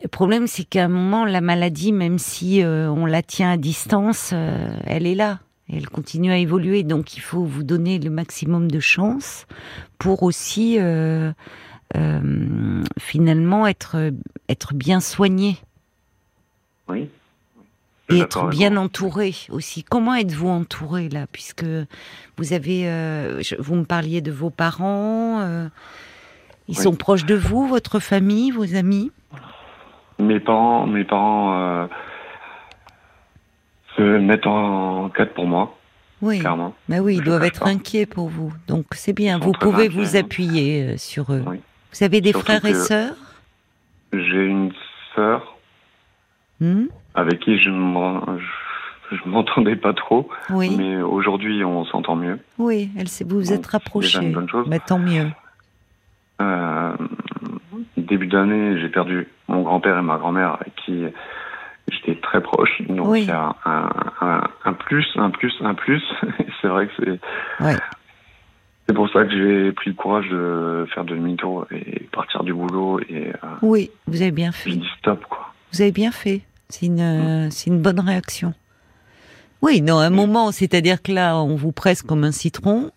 Le 0.03 0.09
problème, 0.09 0.47
c'est 0.47 0.65
qu'à 0.65 0.85
un 0.85 0.89
moment, 0.89 1.25
la 1.25 1.41
maladie, 1.41 1.91
même 1.91 2.19
si 2.19 2.63
euh, 2.63 2.89
on 2.89 3.05
la 3.05 3.23
tient 3.23 3.51
à 3.51 3.57
distance, 3.57 4.31
euh, 4.33 4.69
elle 4.87 5.07
est 5.07 5.17
là. 5.17 5.41
Elle 5.73 5.89
continue 5.89 6.31
à 6.31 6.39
évoluer. 6.39 6.85
Donc, 6.85 7.17
il 7.17 7.21
faut 7.21 7.43
vous 7.43 7.65
donner 7.65 7.99
le 7.99 8.11
maximum 8.11 8.71
de 8.71 8.79
chance 8.79 9.47
pour 9.99 10.23
aussi 10.23 10.77
euh, 10.79 11.33
euh, 11.97 12.83
finalement 12.99 13.67
être 13.67 14.13
être 14.49 14.75
bien 14.75 15.01
soigné. 15.01 15.57
Oui. 16.89 17.09
Et 18.11 18.21
être 18.21 18.49
bien 18.49 18.77
entouré 18.79 19.35
aussi. 19.51 19.85
Comment 19.85 20.15
êtes-vous 20.15 20.49
entouré 20.49 21.11
là, 21.11 21.27
puisque 21.31 21.67
vous 22.39 22.53
avez, 22.55 22.89
euh, 22.89 23.43
vous 23.59 23.75
me 23.75 23.85
parliez 23.85 24.23
de 24.23 24.33
vos 24.33 24.49
parents, 24.49 25.41
euh, 25.41 25.69
ils 26.69 26.79
sont 26.79 26.95
proches 26.95 27.27
de 27.27 27.35
vous, 27.35 27.67
votre 27.67 28.01
famille, 28.01 28.51
vos 28.51 28.75
amis? 28.75 29.13
Mes 30.19 30.41
parents, 30.41 30.87
mes 30.87 31.05
parents 31.05 31.89
se 33.97 34.19
mettent 34.19 34.47
en 34.47 35.11
cadre 35.11 35.35
pour 35.35 35.47
moi. 35.47 35.77
Oui, 36.23 36.39
clairement. 36.39 36.75
Mais 36.89 37.01
oui, 37.01 37.17
ils 37.17 37.23
doivent 37.23 37.45
être 37.45 37.67
inquiets 37.67 38.07
pour 38.07 38.29
vous. 38.29 38.53
Donc 38.69 38.87
c'est 38.93 39.13
bien, 39.13 39.39
vous 39.39 39.53
pouvez 39.53 39.89
vous 39.89 40.17
appuyer 40.17 40.97
sur 40.97 41.33
eux. 41.33 41.45
Oui. 41.47 41.61
Vous 41.93 42.05
avez 42.05 42.21
des 42.21 42.33
frères 42.33 42.65
et 42.65 42.75
sœurs? 42.75 43.15
J'ai 44.13 44.47
une 44.47 44.73
sœur 45.15 45.57
hmm? 46.61 46.87
avec 47.15 47.41
qui 47.41 47.59
je 47.59 47.71
je 49.11 49.29
m'entendais 49.29 49.77
pas 49.77 49.95
trop, 49.95 50.29
oui. 50.51 50.75
mais 50.77 51.01
aujourd'hui 51.01 51.65
on 51.65 51.85
s'entend 51.87 52.15
mieux. 52.17 52.39
Oui, 52.59 52.91
elle 52.99 53.07
vous 53.27 53.39
vous 53.39 53.53
êtes 53.53 53.67
rapprochés. 53.67 54.23
Une 54.23 54.33
bonne 54.33 54.49
chose. 54.49 54.67
Mais 54.69 54.81
tant 54.81 54.99
mieux. 54.99 55.29
Euh, 56.41 56.93
début 57.97 58.27
d'année, 58.27 58.79
j'ai 58.81 58.89
perdu 58.89 59.27
mon 59.49 59.63
grand-père 59.63 59.99
et 59.99 60.03
ma 60.03 60.19
grand-mère 60.19 60.59
avec 60.61 60.75
qui 60.85 61.05
j'étais 61.91 62.21
très 62.21 62.43
proche. 62.43 62.83
Donc 62.89 63.17
il 63.17 63.25
y 63.25 63.31
a 63.31 63.55
un, 63.65 63.89
un, 64.21 64.41
un, 64.65 64.73
plus, 64.75 65.07
un 65.17 65.31
plus, 65.31 65.55
un 65.61 65.75
plus. 65.75 66.03
c'est 66.61 66.69
vrai 66.69 66.87
que 66.87 66.93
c'est 66.99 67.65
ouais. 67.65 67.77
C'est 68.89 68.95
pour 68.95 69.11
ça 69.11 69.25
que 69.25 69.31
j'ai 69.31 69.73
pris 69.73 69.91
le 69.91 69.97
courage 69.97 70.29
de 70.31 70.87
faire 70.95 71.05
demi-tour 71.05 71.67
et 71.71 72.09
partir 72.11 72.43
du 72.43 72.55
boulot. 72.55 73.01
Et, 73.01 73.29
euh, 73.29 73.49
oui, 73.61 73.91
vous 74.07 74.23
avez 74.23 74.31
bien 74.31 74.51
fait. 74.51 74.71
stop, 74.99 75.25
quoi. 75.29 75.53
Vous 75.73 75.83
avez 75.83 75.93
bien 75.93 76.11
fait. 76.11 76.41
C'est 76.71 76.87
une, 76.87 77.51
c'est 77.51 77.69
une 77.69 77.81
bonne 77.81 78.01
réaction. 78.01 78.55
Oui, 79.61 79.83
non, 79.83 79.99
un 79.99 80.11
moment, 80.11 80.53
c'est-à-dire 80.53 81.03
que 81.03 81.13
là, 81.13 81.37
on 81.37 81.57
vous 81.57 81.73
presse 81.73 82.03
comme 82.03 82.23
un 82.25 82.31
citron, 82.31 82.93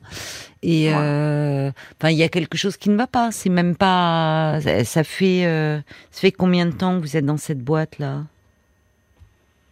et 0.62 0.94
euh, 0.94 1.72
enfin, 2.00 2.12
il 2.12 2.18
y 2.18 2.24
a 2.24 2.30
quelque 2.30 2.56
chose 2.56 2.78
qui 2.78 2.90
ne 2.92 2.96
va 2.96 3.08
pas. 3.08 3.32
C'est 3.32 3.50
même 3.50 3.76
pas. 3.76 4.60
Ça, 4.84 5.04
fait, 5.04 5.46
euh, 5.46 5.80
ça 6.12 6.22
fait 6.22 6.32
combien 6.32 6.68
de 6.68 6.72
temps 6.72 6.98
que 6.98 7.02
vous 7.02 7.18
êtes 7.18 7.26
dans 7.26 7.38
cette 7.38 7.64
boîte 7.64 7.98
là? 7.98 8.24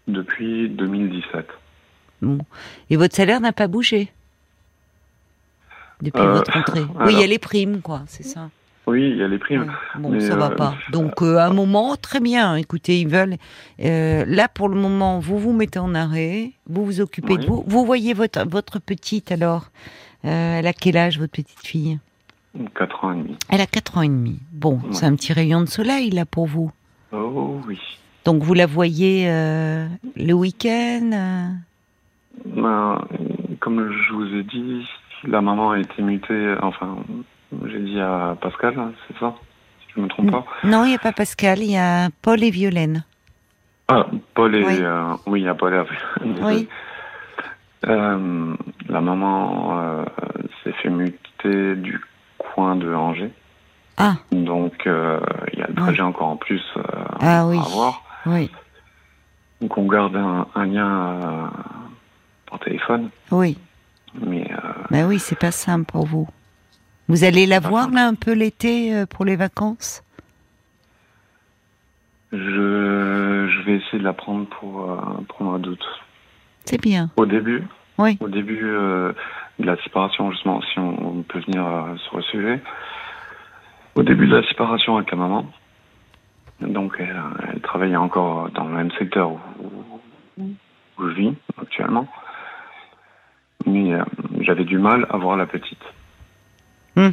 Depuis 0.07 0.67
2017. 0.69 1.45
Bon, 2.23 2.39
et 2.89 2.95
votre 2.95 3.15
salaire 3.15 3.39
n'a 3.39 3.53
pas 3.53 3.67
bougé? 3.67 4.11
Depuis 6.01 6.21
euh, 6.21 6.33
votre 6.33 6.57
entrée. 6.57 6.81
Oui, 6.99 7.13
il 7.13 7.19
y 7.19 7.23
a 7.23 7.27
les 7.27 7.39
primes, 7.39 7.81
quoi, 7.81 8.01
c'est 8.07 8.23
ça. 8.23 8.49
Oui, 8.87 9.07
il 9.11 9.17
y 9.17 9.23
a 9.23 9.27
les 9.27 9.37
primes. 9.37 9.71
Bon, 9.99 10.19
ça 10.19 10.35
va 10.35 10.47
euh, 10.47 10.55
pas. 10.55 10.73
Donc, 10.91 11.21
euh, 11.21 11.37
à 11.37 11.45
un 11.45 11.53
moment, 11.53 11.95
très 11.95 12.19
bien. 12.19 12.55
Écoutez, 12.55 12.99
ils 12.99 13.07
veulent. 13.07 13.35
là, 13.77 14.47
pour 14.47 14.69
le 14.69 14.75
moment, 14.75 15.19
vous 15.19 15.37
vous 15.37 15.53
mettez 15.53 15.79
en 15.79 15.93
arrêt, 15.93 16.51
vous 16.67 16.85
vous 16.85 17.01
occupez 17.01 17.37
de 17.37 17.45
vous. 17.45 17.63
Vous 17.67 17.85
voyez 17.85 18.13
votre, 18.13 18.47
votre 18.47 18.79
petite, 18.79 19.31
alors 19.31 19.69
Elle 20.23 20.65
a 20.65 20.73
quel 20.73 20.97
âge, 20.97 21.19
votre 21.19 21.31
petite 21.31 21.65
fille? 21.65 21.99
4 22.75 23.05
ans 23.05 23.13
et 23.13 23.17
demi. 23.17 23.37
Elle 23.49 23.61
a 23.61 23.67
4 23.67 23.97
ans 23.99 24.01
et 24.01 24.07
demi. 24.07 24.39
Bon, 24.51 24.79
c'est 24.91 25.05
un 25.05 25.15
petit 25.15 25.33
rayon 25.33 25.61
de 25.61 25.67
soleil, 25.67 26.09
là, 26.09 26.25
pour 26.25 26.47
vous. 26.47 26.71
Oh, 27.11 27.61
oui. 27.67 27.79
Donc, 28.25 28.41
vous 28.41 28.55
la 28.55 28.65
voyez 28.65 29.27
le 29.27 30.33
week-end 30.33 31.51
ben, 32.43 33.07
Comme 33.59 33.91
je 33.91 34.13
vous 34.13 34.35
ai 34.35 34.43
dit, 34.43 34.83
la 35.27 35.41
maman 35.41 35.71
a 35.71 35.79
été 35.79 36.01
mutée, 36.01 36.55
enfin, 36.61 36.97
j'ai 37.65 37.79
dit 37.79 37.99
à 37.99 38.37
Pascal, 38.39 38.75
c'est 39.07 39.17
ça 39.19 39.35
Si 39.81 39.93
je 39.93 39.99
ne 39.99 40.05
me 40.05 40.09
trompe 40.09 40.31
pas. 40.31 40.45
Non, 40.63 40.85
il 40.85 40.89
n'y 40.89 40.95
a 40.95 40.99
pas 40.99 41.11
Pascal, 41.11 41.59
il 41.59 41.71
y 41.71 41.77
a 41.77 42.09
Paul 42.21 42.43
et 42.43 42.51
Violaine. 42.51 43.03
Ah, 43.87 44.05
Paul 44.35 44.55
et. 44.55 44.63
Oui, 44.63 44.77
euh, 44.79 45.13
oui 45.25 45.41
il 45.41 45.45
y 45.45 45.47
a 45.47 45.55
Paul 45.55 45.73
et 45.73 45.83
Violaine. 45.83 46.43
Oui. 46.45 46.67
Euh, 47.87 48.55
la 48.89 48.99
maman 48.99 49.79
euh, 49.79 50.05
s'est 50.63 50.73
fait 50.73 50.89
muter 50.89 51.75
du 51.75 52.01
coin 52.37 52.75
de 52.75 52.93
Angers. 52.93 53.31
Ah. 53.97 54.15
Donc, 54.31 54.83
il 54.85 55.59
y 55.59 55.61
a 55.61 55.67
le 55.67 55.75
trajet 55.75 56.01
encore 56.01 56.27
en 56.27 56.35
plus 56.35 56.63
ah, 57.21 57.45
oui. 57.47 57.57
à 57.57 57.61
avoir. 57.61 58.03
Oui. 58.25 58.51
Donc, 59.61 59.77
on 59.77 59.87
garde 59.87 60.15
un, 60.15 60.47
un 60.55 60.65
lien 60.65 61.51
par 62.49 62.59
téléphone. 62.59 63.09
Oui. 63.31 63.57
Mais 64.15 64.49
ben 64.89 65.07
oui, 65.07 65.19
c'est 65.19 65.37
pas 65.37 65.51
simple 65.51 65.85
pour 65.85 66.05
vous. 66.05 66.27
Vous 67.07 67.23
allez 67.23 67.45
la 67.45 67.59
voir 67.59 67.89
là 67.89 68.07
un 68.07 68.13
peu 68.13 68.33
l'été 68.33 68.93
euh, 68.93 69.05
pour 69.05 69.25
les 69.25 69.35
vacances? 69.35 70.03
Je, 72.31 72.37
je 72.37 73.65
vais 73.65 73.77
essayer 73.77 73.97
de 73.97 74.03
la 74.03 74.13
prendre 74.13 74.45
pour, 74.47 74.91
euh, 74.91 74.97
pour 75.27 75.41
mois 75.41 75.57
d'août. 75.57 75.83
C'est 76.65 76.79
bien. 76.79 77.09
Au 77.17 77.25
début? 77.25 77.63
Oui. 77.97 78.17
Au 78.19 78.27
début 78.27 78.61
de 78.61 79.15
la 79.59 79.75
séparation, 79.83 80.31
justement, 80.31 80.61
si 80.61 80.79
on, 80.79 81.23
peut 81.23 81.39
venir 81.39 81.65
sur 82.05 82.17
le 82.17 82.23
sujet. 82.23 82.61
Au 83.95 84.03
début 84.03 84.27
de 84.27 84.35
la 84.35 84.47
séparation 84.47 84.95
avec 84.95 85.11
la 85.11 85.17
maman, 85.17 85.45
donc 86.61 86.95
elle, 86.99 87.59
travaillait 87.61 87.95
encore 87.95 88.51
dans 88.51 88.65
le 88.65 88.75
même 88.75 88.91
secteur 88.91 89.31
où, 89.31 90.47
où 90.99 91.09
je 91.09 91.13
vis 91.13 91.33
actuellement. 91.59 92.07
Mais 93.69 93.97
j'avais 94.41 94.65
du 94.65 94.77
mal 94.77 95.05
à 95.09 95.17
voir 95.17 95.37
la 95.37 95.45
petite. 95.45 95.83
Hmm. 96.95 97.09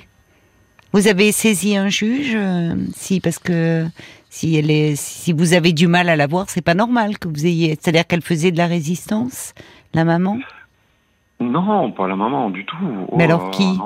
Vous 0.92 1.08
avez 1.08 1.32
saisi 1.32 1.76
un 1.76 1.88
juge 1.88 2.34
euh, 2.34 2.74
Si, 2.94 3.20
parce 3.20 3.38
que 3.38 3.84
si 4.30 4.56
elle 4.56 4.70
est, 4.70 4.96
si 4.96 5.32
vous 5.32 5.54
avez 5.54 5.72
du 5.72 5.86
mal 5.88 6.08
à 6.08 6.16
la 6.16 6.26
voir, 6.26 6.48
c'est 6.48 6.64
pas 6.64 6.74
normal 6.74 7.18
que 7.18 7.28
vous 7.28 7.46
ayez. 7.46 7.76
C'est-à-dire 7.78 8.06
qu'elle 8.06 8.22
faisait 8.22 8.50
de 8.50 8.58
la 8.58 8.66
résistance, 8.66 9.54
la 9.94 10.04
maman? 10.04 10.38
Non, 11.40 11.92
pas 11.92 12.08
la 12.08 12.16
maman 12.16 12.50
du 12.50 12.64
tout. 12.64 12.76
Mais 13.16 13.24
alors 13.24 13.46
oh, 13.48 13.50
qui? 13.50 13.78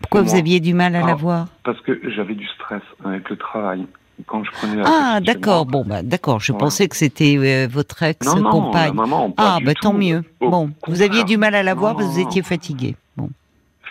Pourquoi 0.00 0.22
vous 0.22 0.36
aviez 0.36 0.60
du 0.60 0.72
mal 0.72 0.94
à 0.94 1.00
la 1.00 1.12
ah, 1.12 1.14
voir? 1.14 1.48
Parce 1.64 1.80
que 1.80 2.00
j'avais 2.10 2.34
du 2.34 2.46
stress 2.46 2.82
avec 3.04 3.28
le 3.28 3.36
travail. 3.36 3.86
Quand 4.26 4.42
je 4.44 4.50
prenais 4.50 4.82
ah 4.84 5.20
d'accord. 5.20 5.66
bon 5.66 5.84
bah 5.86 6.02
d'accord. 6.02 6.40
Je 6.40 6.52
pensais 6.52 6.88
que 6.88 6.96
c'était 6.96 7.36
euh, 7.36 7.68
votre 7.70 8.02
ex 8.02 8.26
compagne 8.26 8.88
non, 8.94 9.06
maman, 9.06 9.34
ah 9.36 9.58
bah 9.62 9.74
tant 9.74 9.92
mieux. 9.92 10.22
Bon 10.40 10.70
vous 10.86 11.02
aviez 11.02 11.24
du 11.24 11.36
mal 11.36 11.54
à 11.54 11.62
la 11.62 11.74
voir 11.74 11.94
parce 11.94 12.08
que 12.08 12.12
vous 12.12 12.20
étiez 12.20 12.42
fatigué 12.42 12.96
bon. 13.16 13.28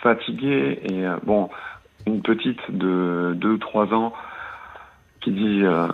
Fatigué 0.02 0.80
et 0.82 1.06
euh, 1.06 1.16
bon, 1.24 1.48
une 2.06 2.22
petite 2.22 2.60
de 2.70 3.36
2-3 3.40 3.94
ans 3.94 4.12
qui 5.20 5.32
dit 5.32 5.60
euh, 5.62 5.88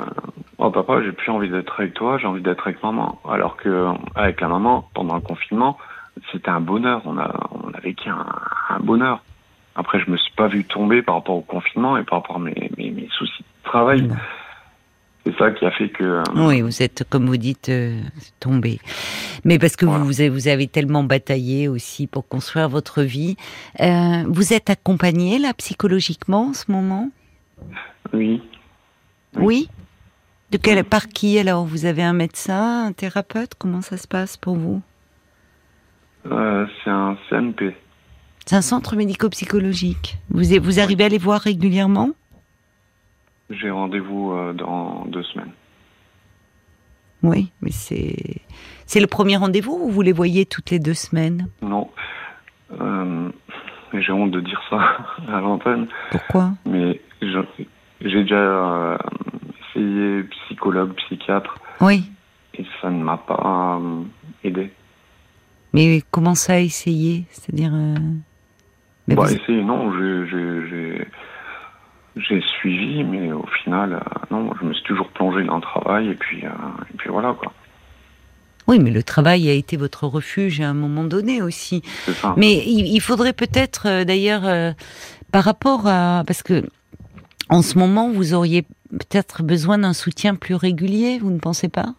Oh 0.58 0.70
papa, 0.70 1.02
j'ai 1.02 1.12
plus 1.12 1.30
envie 1.30 1.48
d'être 1.48 1.80
avec 1.80 1.94
toi, 1.94 2.18
j'ai 2.18 2.26
envie 2.26 2.42
d'être 2.42 2.66
avec 2.66 2.82
maman. 2.82 3.18
Alors 3.28 3.56
que 3.56 3.88
avec 4.14 4.40
la 4.40 4.48
maman, 4.48 4.88
pendant 4.94 5.14
le 5.14 5.20
confinement, 5.20 5.78
c'était 6.30 6.50
un 6.50 6.60
bonheur. 6.60 7.02
On 7.04 7.18
a, 7.18 7.32
on 7.50 7.72
a 7.72 7.80
vécu 7.80 8.08
un, 8.08 8.26
un, 8.68 8.78
bonheur. 8.80 9.22
Après, 9.74 10.00
je 10.00 10.10
me 10.10 10.16
suis 10.16 10.32
pas 10.34 10.48
vu 10.48 10.64
tomber 10.64 11.02
par 11.02 11.16
rapport 11.16 11.36
au 11.36 11.40
confinement 11.40 11.96
et 11.96 12.04
par 12.04 12.20
rapport 12.20 12.36
à 12.36 12.40
mes, 12.40 12.70
mes, 12.76 12.90
mes 12.90 13.08
soucis 13.12 13.42
de 13.42 13.68
travail. 13.68 14.08
C'est 15.24 15.36
ça 15.38 15.50
qui 15.52 15.64
a 15.64 15.70
fait 15.70 15.88
que. 15.88 16.02
Euh, 16.02 16.22
oui, 16.34 16.62
vous 16.62 16.82
êtes, 16.82 17.04
comme 17.08 17.26
vous 17.26 17.36
dites, 17.36 17.68
euh, 17.68 18.00
tombé. 18.40 18.80
Mais 19.44 19.58
parce 19.58 19.76
que 19.76 19.86
vous, 19.86 20.04
vous 20.04 20.48
avez 20.48 20.66
tellement 20.66 21.04
bataillé 21.04 21.68
aussi 21.68 22.06
pour 22.06 22.26
construire 22.26 22.68
votre 22.68 23.02
vie. 23.02 23.36
Euh, 23.80 24.24
vous 24.26 24.52
êtes 24.52 24.68
accompagné 24.68 25.38
là 25.38 25.54
psychologiquement 25.54 26.48
en 26.48 26.54
ce 26.54 26.70
moment? 26.70 27.10
Oui. 28.12 28.42
Oui. 29.36 29.68
De 30.50 30.58
quelle 30.58 30.84
par 30.84 31.06
qui 31.06 31.38
alors? 31.38 31.64
Vous 31.64 31.86
avez 31.86 32.02
un 32.02 32.12
médecin, 32.12 32.86
un 32.86 32.92
thérapeute? 32.92 33.54
Comment 33.56 33.80
ça 33.80 33.96
se 33.96 34.08
passe 34.08 34.36
pour 34.36 34.56
vous? 34.56 34.82
C'est 36.24 36.90
un 36.90 37.16
CMP. 37.30 37.74
C'est 38.44 38.56
un 38.56 38.62
centre 38.62 38.96
médico-psychologique. 38.96 40.18
Vous, 40.30 40.42
vous 40.60 40.80
arrivez 40.80 41.04
à 41.04 41.08
les 41.08 41.18
voir 41.18 41.40
régulièrement? 41.40 42.10
J'ai 43.50 43.70
rendez-vous 43.70 44.32
euh, 44.32 44.52
dans 44.52 45.04
deux 45.06 45.22
semaines. 45.22 45.52
Oui, 47.22 47.52
mais 47.60 47.70
c'est 47.70 48.40
c'est 48.86 48.98
le 49.00 49.06
premier 49.06 49.36
rendez-vous 49.36 49.78
ou 49.80 49.90
vous 49.90 50.02
les 50.02 50.12
voyez 50.12 50.44
toutes 50.44 50.70
les 50.70 50.80
deux 50.80 50.94
semaines? 50.94 51.48
Non. 51.60 51.88
Euh, 52.80 53.30
j'ai 53.92 54.12
honte 54.12 54.32
de 54.32 54.40
dire 54.40 54.60
ça 54.68 54.80
à 55.32 55.40
l'antenne. 55.40 55.86
Pourquoi? 56.10 56.50
Mais 56.66 57.00
j'ai 57.20 58.24
déjà 58.24 58.34
euh, 58.34 58.98
essayé 59.70 60.22
psychologue, 60.24 60.94
psychiatre. 60.94 61.58
Oui. 61.80 62.10
Et 62.54 62.66
ça 62.80 62.90
ne 62.90 63.02
m'a 63.02 63.18
pas 63.18 63.80
aidé. 64.42 64.72
Mais 65.72 66.02
comment 66.10 66.34
ça 66.34 66.60
essayer? 66.60 67.24
C'est-à-dire. 67.30 67.72
Mais 69.08 69.14
bah, 69.14 69.24
essayer, 69.30 69.62
non. 69.62 69.92
J'ai 72.16 72.42
suivi, 72.42 73.04
mais 73.04 73.32
au 73.32 73.46
final, 73.62 73.94
euh, 73.94 74.00
non, 74.30 74.50
je 74.60 74.66
me 74.66 74.74
suis 74.74 74.84
toujours 74.84 75.08
plongé 75.08 75.44
dans 75.44 75.56
le 75.56 75.62
travail 75.62 76.08
et 76.08 76.14
puis, 76.14 76.44
euh, 76.44 76.50
et 76.92 76.96
puis 76.98 77.08
voilà 77.08 77.32
quoi. 77.32 77.52
Oui, 78.68 78.78
mais 78.78 78.90
le 78.90 79.02
travail 79.02 79.48
a 79.48 79.52
été 79.52 79.76
votre 79.76 80.06
refuge 80.06 80.60
à 80.60 80.68
un 80.68 80.74
moment 80.74 81.04
donné 81.04 81.42
aussi. 81.42 81.82
Ça. 82.06 82.34
Mais 82.36 82.62
il, 82.64 83.00
faudrait 83.00 83.32
peut-être, 83.32 83.88
euh, 83.88 84.04
d'ailleurs, 84.04 84.74
par 85.32 85.42
rapport 85.42 85.88
à, 85.88 86.22
parce 86.26 86.44
que 86.44 86.62
en 87.48 87.60
ce 87.60 87.76
moment, 87.76 88.10
vous 88.10 88.34
auriez 88.34 88.62
peut-être 88.90 89.42
besoin 89.42 89.78
d'un 89.78 89.94
soutien 89.94 90.36
plus 90.36 90.54
régulier, 90.54 91.18
vous 91.18 91.30
ne 91.30 91.40
pensez 91.40 91.68
pas? 91.68 91.94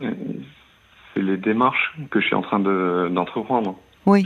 C'est 0.00 1.22
les 1.22 1.36
démarches 1.36 1.96
que 2.10 2.20
je 2.20 2.26
suis 2.26 2.34
en 2.34 2.42
train 2.42 2.58
d'entreprendre. 2.58 3.76
oui. 4.06 4.24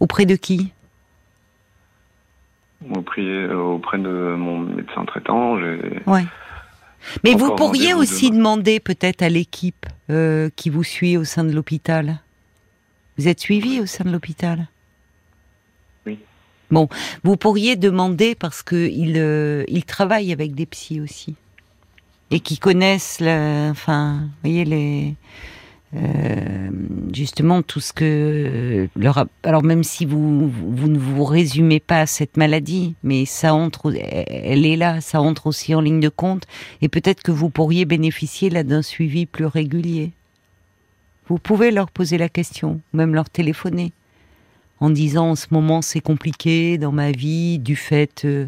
Auprès 0.00 0.26
de 0.26 0.36
qui? 0.36 0.72
Auprès, 2.94 3.48
auprès 3.52 3.98
de 3.98 4.34
mon 4.36 4.58
médecin 4.60 5.04
traitant. 5.04 5.56
Ouais. 6.06 6.24
Mais 7.24 7.34
vous 7.34 7.54
pourriez 7.54 7.94
aussi 7.94 8.30
demander 8.30 8.80
peut-être 8.80 9.22
à 9.22 9.28
l'équipe 9.28 9.86
euh, 10.10 10.50
qui 10.56 10.70
vous 10.70 10.84
suit 10.84 11.16
au 11.16 11.24
sein 11.24 11.44
de 11.44 11.52
l'hôpital. 11.52 12.20
Vous 13.18 13.28
êtes 13.28 13.40
suivi 13.40 13.80
au 13.80 13.86
sein 13.86 14.04
de 14.04 14.10
l'hôpital? 14.10 14.68
Oui. 16.06 16.18
Bon, 16.70 16.88
vous 17.22 17.36
pourriez 17.36 17.76
demander 17.76 18.34
parce 18.34 18.62
que 18.62 18.88
il, 18.88 19.18
euh, 19.18 19.64
il 19.68 19.84
travaille 19.84 20.32
avec 20.32 20.54
des 20.54 20.66
psys 20.66 21.00
aussi 21.00 21.36
et 22.30 22.40
qui 22.40 22.58
connaissent, 22.58 23.20
la, 23.20 23.68
enfin, 23.70 24.20
vous 24.22 24.50
voyez 24.50 24.64
les 24.64 25.16
euh, 25.96 26.70
justement 27.12 27.62
tout 27.62 27.80
ce 27.80 27.92
que 27.92 28.04
euh, 28.04 28.86
leur 28.94 29.26
alors 29.42 29.64
même 29.64 29.82
si 29.82 30.04
vous 30.04 30.48
vous 30.48 30.86
ne 30.86 30.96
vous 30.96 31.24
résumez 31.24 31.80
pas 31.80 32.02
à 32.02 32.06
cette 32.06 32.36
maladie 32.36 32.94
mais 33.02 33.24
ça 33.24 33.54
entre 33.54 33.92
elle 33.96 34.66
est 34.66 34.76
là 34.76 35.00
ça 35.00 35.20
entre 35.20 35.48
aussi 35.48 35.74
en 35.74 35.80
ligne 35.80 35.98
de 35.98 36.08
compte 36.08 36.44
et 36.80 36.88
peut-être 36.88 37.24
que 37.24 37.32
vous 37.32 37.50
pourriez 37.50 37.86
bénéficier 37.86 38.50
là 38.50 38.62
d'un 38.62 38.82
suivi 38.82 39.26
plus 39.26 39.46
régulier. 39.46 40.12
Vous 41.26 41.38
pouvez 41.38 41.72
leur 41.72 41.90
poser 41.90 42.18
la 42.18 42.28
question 42.28 42.80
même 42.92 43.12
leur 43.12 43.28
téléphoner 43.28 43.90
en 44.78 44.90
disant 44.90 45.30
en 45.30 45.34
ce 45.34 45.48
moment 45.50 45.82
c'est 45.82 46.00
compliqué 46.00 46.78
dans 46.78 46.92
ma 46.92 47.10
vie 47.10 47.58
du 47.58 47.74
fait 47.74 48.24
euh, 48.24 48.46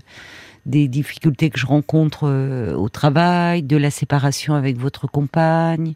des 0.65 0.87
difficultés 0.87 1.51
que 1.51 1.59
je 1.59 1.67
rencontre 1.67 2.73
au 2.77 2.89
travail 2.89 3.65
de 3.65 3.77
la 3.77 3.91
séparation 3.91 4.55
avec 4.55 4.79
votre 4.79 5.09
compagne 5.09 5.95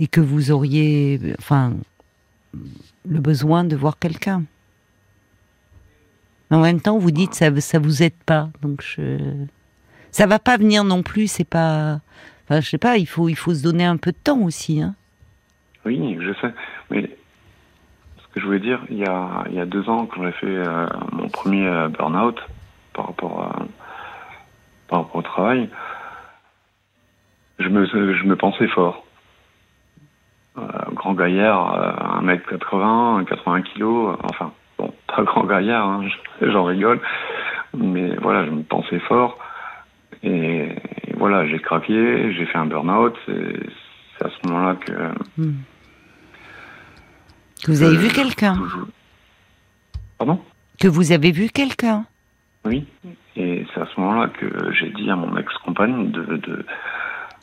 et 0.00 0.06
que 0.06 0.20
vous 0.20 0.50
auriez, 0.50 1.20
enfin, 1.38 1.74
le 3.08 3.20
besoin 3.20 3.64
de 3.64 3.76
voir 3.76 3.98
quelqu'un. 3.98 4.44
En 6.50 6.60
même 6.60 6.80
temps, 6.80 6.98
vous 6.98 7.10
dites 7.10 7.34
ça, 7.34 7.54
ça 7.60 7.78
vous 7.78 8.02
aide 8.02 8.14
pas, 8.26 8.48
donc 8.62 8.82
je, 8.82 9.18
ça 10.10 10.26
va 10.26 10.38
pas 10.38 10.56
venir 10.56 10.84
non 10.84 11.02
plus. 11.02 11.26
C'est 11.26 11.48
pas, 11.48 12.00
enfin, 12.44 12.60
je 12.60 12.68
sais 12.68 12.78
pas. 12.78 12.96
Il 12.96 13.06
faut, 13.06 13.28
il 13.28 13.34
faut 13.34 13.54
se 13.54 13.62
donner 13.62 13.84
un 13.84 13.96
peu 13.96 14.12
de 14.12 14.18
temps 14.22 14.40
aussi, 14.42 14.80
hein. 14.80 14.94
Oui, 15.84 16.16
je 16.18 16.32
sais, 16.40 16.54
mais 16.90 17.02
ce 17.02 18.34
que 18.34 18.40
je 18.40 18.46
voulais 18.46 18.60
dire, 18.60 18.80
il 18.88 18.98
y 18.98 19.04
a, 19.04 19.66
deux 19.66 19.86
ans, 19.88 20.06
quand 20.06 20.22
j'ai 20.22 20.32
fait 20.32 20.46
euh, 20.46 20.86
mon 21.12 21.28
premier 21.28 21.66
euh, 21.66 21.88
burn-out 21.88 22.40
par 22.94 23.08
rapport 23.08 23.52
par 24.88 25.00
rapport 25.00 25.16
au 25.16 25.22
travail, 25.22 25.68
je 27.58 27.68
me, 27.68 27.84
je 27.86 28.24
me 28.24 28.36
pensais 28.36 28.68
fort. 28.68 29.03
Euh, 30.56 30.62
grand 30.92 31.14
gaillard, 31.14 32.22
1m80, 32.22 33.24
80 33.24 33.62
kg, 33.62 34.16
enfin, 34.22 34.52
bon, 34.78 34.92
pas 35.08 35.24
grand 35.24 35.44
gaillard, 35.44 35.84
hein, 35.84 36.04
j'en 36.40 36.64
rigole, 36.64 37.00
mais 37.76 38.14
voilà, 38.22 38.46
je 38.46 38.50
me 38.50 38.62
pensais 38.62 39.00
fort, 39.00 39.36
et, 40.22 40.68
voilà, 41.16 41.44
j'ai 41.48 41.58
craqué, 41.58 42.32
j'ai 42.34 42.46
fait 42.46 42.58
un 42.58 42.66
burn-out, 42.66 43.14
c'est 43.26 44.24
à 44.24 44.28
ce 44.30 44.48
moment-là 44.48 44.76
que... 44.76 44.92
Hmm. 45.38 45.54
Que 47.64 47.70
vous 47.72 47.82
avez 47.82 47.96
vu 47.96 48.08
quelqu'un 48.08 48.56
Pardon? 50.18 50.40
Que 50.78 50.86
vous 50.86 51.10
avez 51.10 51.32
vu 51.32 51.48
quelqu'un? 51.48 52.04
Oui, 52.64 52.86
et 53.34 53.66
c'est 53.74 53.80
à 53.80 53.86
ce 53.86 54.00
moment-là 54.00 54.28
que 54.28 54.72
j'ai 54.72 54.90
dit 54.90 55.10
à 55.10 55.16
mon 55.16 55.36
ex-compagne 55.36 56.12
de, 56.12 56.36
de 56.36 56.64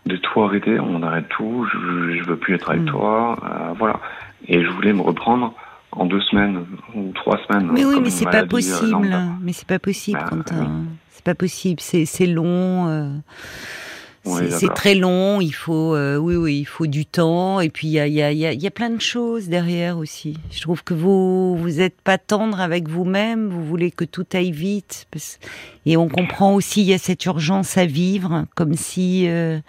de 0.06 0.18
tout 0.18 0.42
arrêter, 0.42 0.80
on 0.80 1.04
arrête 1.04 1.30
tout, 1.30 1.68
je, 1.72 2.18
je 2.18 2.24
veux 2.24 2.38
plus 2.38 2.56
être 2.56 2.70
avec 2.72 2.84
mm. 2.84 2.86
toi, 2.86 3.38
euh, 3.44 3.74
voilà. 3.78 4.00
Et 4.48 4.64
je 4.64 4.70
voulais 4.70 4.94
me 4.94 5.02
reprendre 5.02 5.54
en 5.92 6.06
deux 6.06 6.22
semaines 6.22 6.66
ou 6.96 7.12
trois 7.14 7.40
semaines. 7.48 7.70
Mais 7.72 7.86
oui, 7.86 8.00
mais 8.02 8.10
c'est 8.10 8.26
pas 8.26 8.44
euh, 8.44 8.48
possible. 8.48 9.08
mais 9.42 9.54
c'est 9.54 9.68
pas 9.68 9.80
possible, 9.80 10.20
bah, 10.20 10.28
Quentin. 10.30 10.86
C'est 11.10 11.24
pas 11.24 11.36
possible. 11.36 11.80
C'est 11.80 12.26
long. 12.26 12.88
Euh, 12.88 13.10
c'est 14.24 14.74
très 14.74 14.96
long, 14.96 15.42
il 15.42 15.54
faut, 15.54 15.96
euh, 15.96 16.18
oui, 16.18 16.36
oui, 16.36 16.60
il 16.60 16.66
faut 16.66 16.88
du 16.88 17.06
temps, 17.06 17.60
et 17.60 17.70
puis 17.70 17.88
il 17.88 17.94
y 17.94 18.00
a, 18.00 18.08
y, 18.08 18.22
a, 18.22 18.32
y 18.32 18.68
a 18.68 18.72
plein 18.72 18.90
de 18.90 19.02
choses 19.02 19.48
derrière 19.48 19.98
aussi. 19.98 20.38
Je 20.52 20.62
trouve 20.62 20.84
que 20.84 20.94
vous, 20.94 21.56
vous 21.58 21.82
êtes 21.82 22.00
pas 22.02 22.18
tendre 22.18 22.60
avec 22.60 22.88
vous-même, 22.88 23.50
vous 23.50 23.66
voulez 23.66 23.90
que 23.92 24.06
tout 24.06 24.26
aille 24.34 24.52
vite, 24.52 25.08
et 25.86 25.98
on 25.98 26.08
comprend 26.08 26.54
aussi 26.54 26.82
il 26.82 26.88
y 26.88 26.94
a 26.94 26.98
cette 27.00 27.26
urgence 27.26 27.78
à 27.78 27.86
vivre, 27.86 28.46
comme 28.56 28.76
si, 28.76 29.28
euh, 29.28 29.60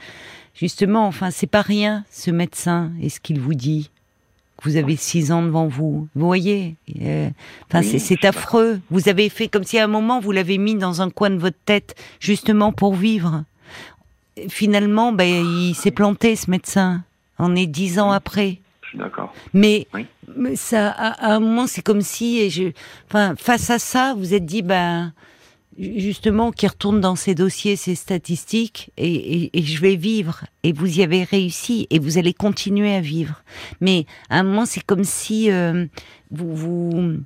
justement, 0.55 1.07
enfin, 1.07 1.31
c'est 1.31 1.47
pas 1.47 1.63
rien 1.63 2.05
ce 2.11 2.31
médecin 2.31 2.93
et 3.01 3.09
ce 3.09 3.21
qu'il 3.21 3.41
vous 3.41 3.55
dit. 3.55 3.91
vous 4.65 4.77
avez 4.77 4.97
six 4.97 5.33
ans 5.33 5.43
devant 5.43 5.67
vous. 5.67 6.09
Vous 6.15 6.27
voyez 6.27 6.77
euh, 7.01 7.29
Enfin, 7.69 7.83
c'est 7.83 8.25
affreux. 8.25 8.81
Vous 8.91 9.09
avez 9.09 9.29
fait 9.29 9.49
comme 9.49 9.65
si 9.65 9.79
à 9.79 9.85
un 9.85 9.89
moment 9.89 10.21
vous 10.21 10.31
l'avez 10.31 10.59
mis 10.59 10.77
dans 10.77 11.03
un 11.03 11.11
coin 11.11 11.31
de 11.31 11.39
votre 11.39 11.59
tête, 11.65 11.97
justement 12.21 12.71
pour 12.73 12.95
vivre. 12.95 13.45
Finalement, 14.49 15.13
ben, 15.13 15.29
il 15.29 15.75
s'est 15.75 15.91
planté 15.91 16.37
ce 16.37 16.51
médecin. 16.51 17.03
On 17.39 17.55
est 17.57 17.67
dix 17.67 17.99
ans 17.99 18.11
après. 18.11 18.59
Je 18.83 18.89
suis 18.89 18.99
d'accord. 18.99 19.33
Mais, 19.53 19.87
ça, 20.55 20.91
à, 20.91 21.35
un 21.35 21.41
moment, 21.41 21.67
c'est 21.67 21.83
comme 21.83 22.03
si, 22.03 22.39
et 22.39 22.51
je, 22.51 22.73
enfin, 23.09 23.35
face 23.37 23.71
à 23.71 23.79
ça, 23.79 24.15
vous 24.17 24.35
êtes 24.35 24.47
dit, 24.47 24.63
ben 24.63 25.13
justement, 25.79 26.53
qui 26.53 26.67
retourne 26.67 27.01
dans 27.01 27.17
ses 27.17 27.35
dossiers, 27.35 27.77
ses 27.77 27.95
statistiques, 27.95 28.91
et, 28.97 29.51
je 29.55 29.81
vais 29.81 29.97
vivre. 29.97 30.45
Et 30.63 30.73
vous 30.73 30.99
y 30.99 31.03
avez 31.03 31.25
réussi, 31.25 31.87
et 31.91 31.99
vous 31.99 32.19
allez 32.19 32.35
continuer 32.35 32.95
à 32.95 33.01
vivre. 33.01 33.43
Mais 33.81 34.07
à 34.31 34.41
un 34.41 34.43
moment, 34.43 34.67
c'est 34.67 34.85
comme 34.85 35.05
si 35.05 35.51
euh, 35.51 35.87
vous, 36.31 36.55
vous, 36.55 37.17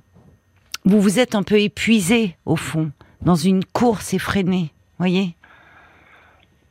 vous 0.85 1.01
vous 1.01 1.19
êtes 1.19 1.35
un 1.35 1.43
peu 1.43 1.59
épuisé, 1.59 2.35
au 2.45 2.55
fond, 2.55 2.91
dans 3.21 3.35
une 3.35 3.65
course 3.65 4.13
effrénée. 4.13 4.71
Voyez? 4.99 5.35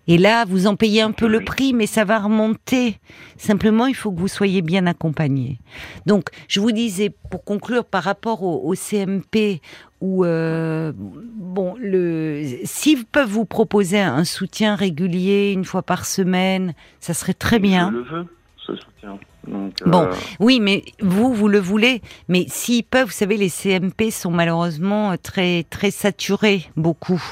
Et 0.09 0.19
là, 0.19 0.45
vous 0.45 0.67
en 0.67 0.77
payez 0.77 1.03
un 1.03 1.13
peu 1.13 1.27
le 1.27 1.43
prix, 1.43 1.73
mais 1.73 1.87
ça 1.87 2.05
va 2.05 2.19
remonter. 2.19 2.99
Simplement, 3.37 3.87
il 3.87 3.95
faut 3.95 4.13
que 4.13 4.21
vous 4.21 4.29
soyez 4.29 4.63
bien 4.63 4.87
accompagné. 4.87 5.59
Donc, 6.07 6.29
je 6.49 6.61
vous 6.61 6.73
disais, 6.73 7.11
pour 7.31 7.45
conclure, 7.45 7.85
par 7.85 8.05
rapport 8.05 8.43
au, 8.43 8.75
CMP, 8.75 9.61
où, 10.01 10.25
euh, 10.25 10.93
bon, 10.95 11.75
le, 11.79 12.43
s'ils 12.65 13.05
peuvent 13.05 13.29
vous 13.29 13.47
proposer 13.47 14.01
un 14.01 14.25
soutien 14.25 14.77
régulier, 14.77 15.53
une 15.53 15.65
fois 15.65 15.83
par 15.83 16.07
semaine, 16.07 16.75
ça 17.01 17.15
serait 17.15 17.35
très 17.35 17.59
bien. 17.59 17.91
Je 17.91 17.97
le 17.97 18.03
veux, 18.05 18.27
ce 18.59 18.77
soutien. 18.77 19.19
Bon, 19.49 20.03
euh, 20.03 20.13
oui, 20.41 20.61
mais 20.61 20.85
vous, 21.01 21.33
vous 21.33 21.49
le 21.49 21.59
voulez. 21.59 22.03
Mais 22.29 22.47
s'ils 22.49 22.85
peuvent, 22.85 23.07
vous 23.07 23.13
savez, 23.13 23.37
les 23.37 23.49
CMP 23.49 24.11
sont 24.11 24.31
malheureusement 24.31 25.15
très 25.23 25.65
très 25.65 25.91
saturés, 25.91 26.65
beaucoup. 26.77 27.23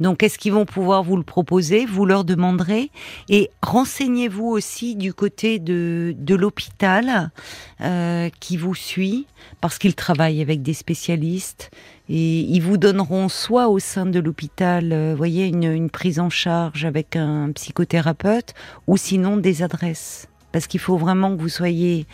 Donc, 0.00 0.22
est-ce 0.22 0.38
qu'ils 0.38 0.52
vont 0.52 0.66
pouvoir 0.66 1.02
vous 1.02 1.16
le 1.16 1.22
proposer 1.22 1.86
Vous 1.86 2.06
leur 2.06 2.24
demanderez? 2.24 2.90
Et 3.28 3.50
renseignez-vous 3.62 4.46
aussi 4.46 4.96
du 4.96 5.14
côté 5.14 5.58
de 5.58 6.14
de 6.18 6.34
l'hôpital 6.34 7.30
euh, 7.80 8.28
qui 8.40 8.56
vous 8.56 8.74
suit, 8.74 9.26
parce 9.60 9.78
qu'ils 9.78 9.94
travaillent 9.94 10.42
avec 10.42 10.62
des 10.62 10.74
spécialistes 10.74 11.70
et 12.08 12.40
ils 12.40 12.60
vous 12.60 12.76
donneront 12.76 13.28
soit 13.28 13.68
au 13.68 13.78
sein 13.78 14.04
de 14.04 14.18
l'hôpital, 14.18 14.92
euh, 14.92 15.14
voyez, 15.16 15.46
une, 15.46 15.64
une 15.64 15.90
prise 15.90 16.18
en 16.18 16.28
charge 16.28 16.84
avec 16.84 17.14
un 17.14 17.52
psychothérapeute, 17.52 18.52
ou 18.86 18.96
sinon 18.96 19.36
des 19.36 19.62
adresses 19.62 20.29
parce 20.52 20.66
qu'il 20.66 20.80
faut 20.80 20.96
vraiment 20.96 21.34
que 21.34 21.40
vous 21.40 21.48
soyez 21.48 22.06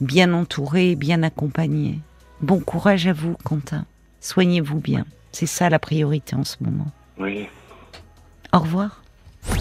bien 0.00 0.32
entouré, 0.32 0.96
bien 0.96 1.22
accompagné. 1.22 2.00
Bon 2.40 2.60
courage 2.60 3.06
à 3.06 3.12
vous, 3.12 3.36
Quentin. 3.44 3.86
Soignez-vous 4.20 4.80
bien. 4.80 5.06
C'est 5.32 5.46
ça 5.46 5.70
la 5.70 5.78
priorité 5.78 6.36
en 6.36 6.44
ce 6.44 6.56
moment. 6.60 6.90
Oui. 7.18 7.46
Au 8.52 8.58
revoir. 8.60 9.02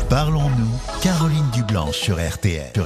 Parlons-nous, 0.10 1.02
Caroline 1.02 1.50
Dublanche 1.52 1.98
sur 1.98 2.16
RTL. 2.16 2.74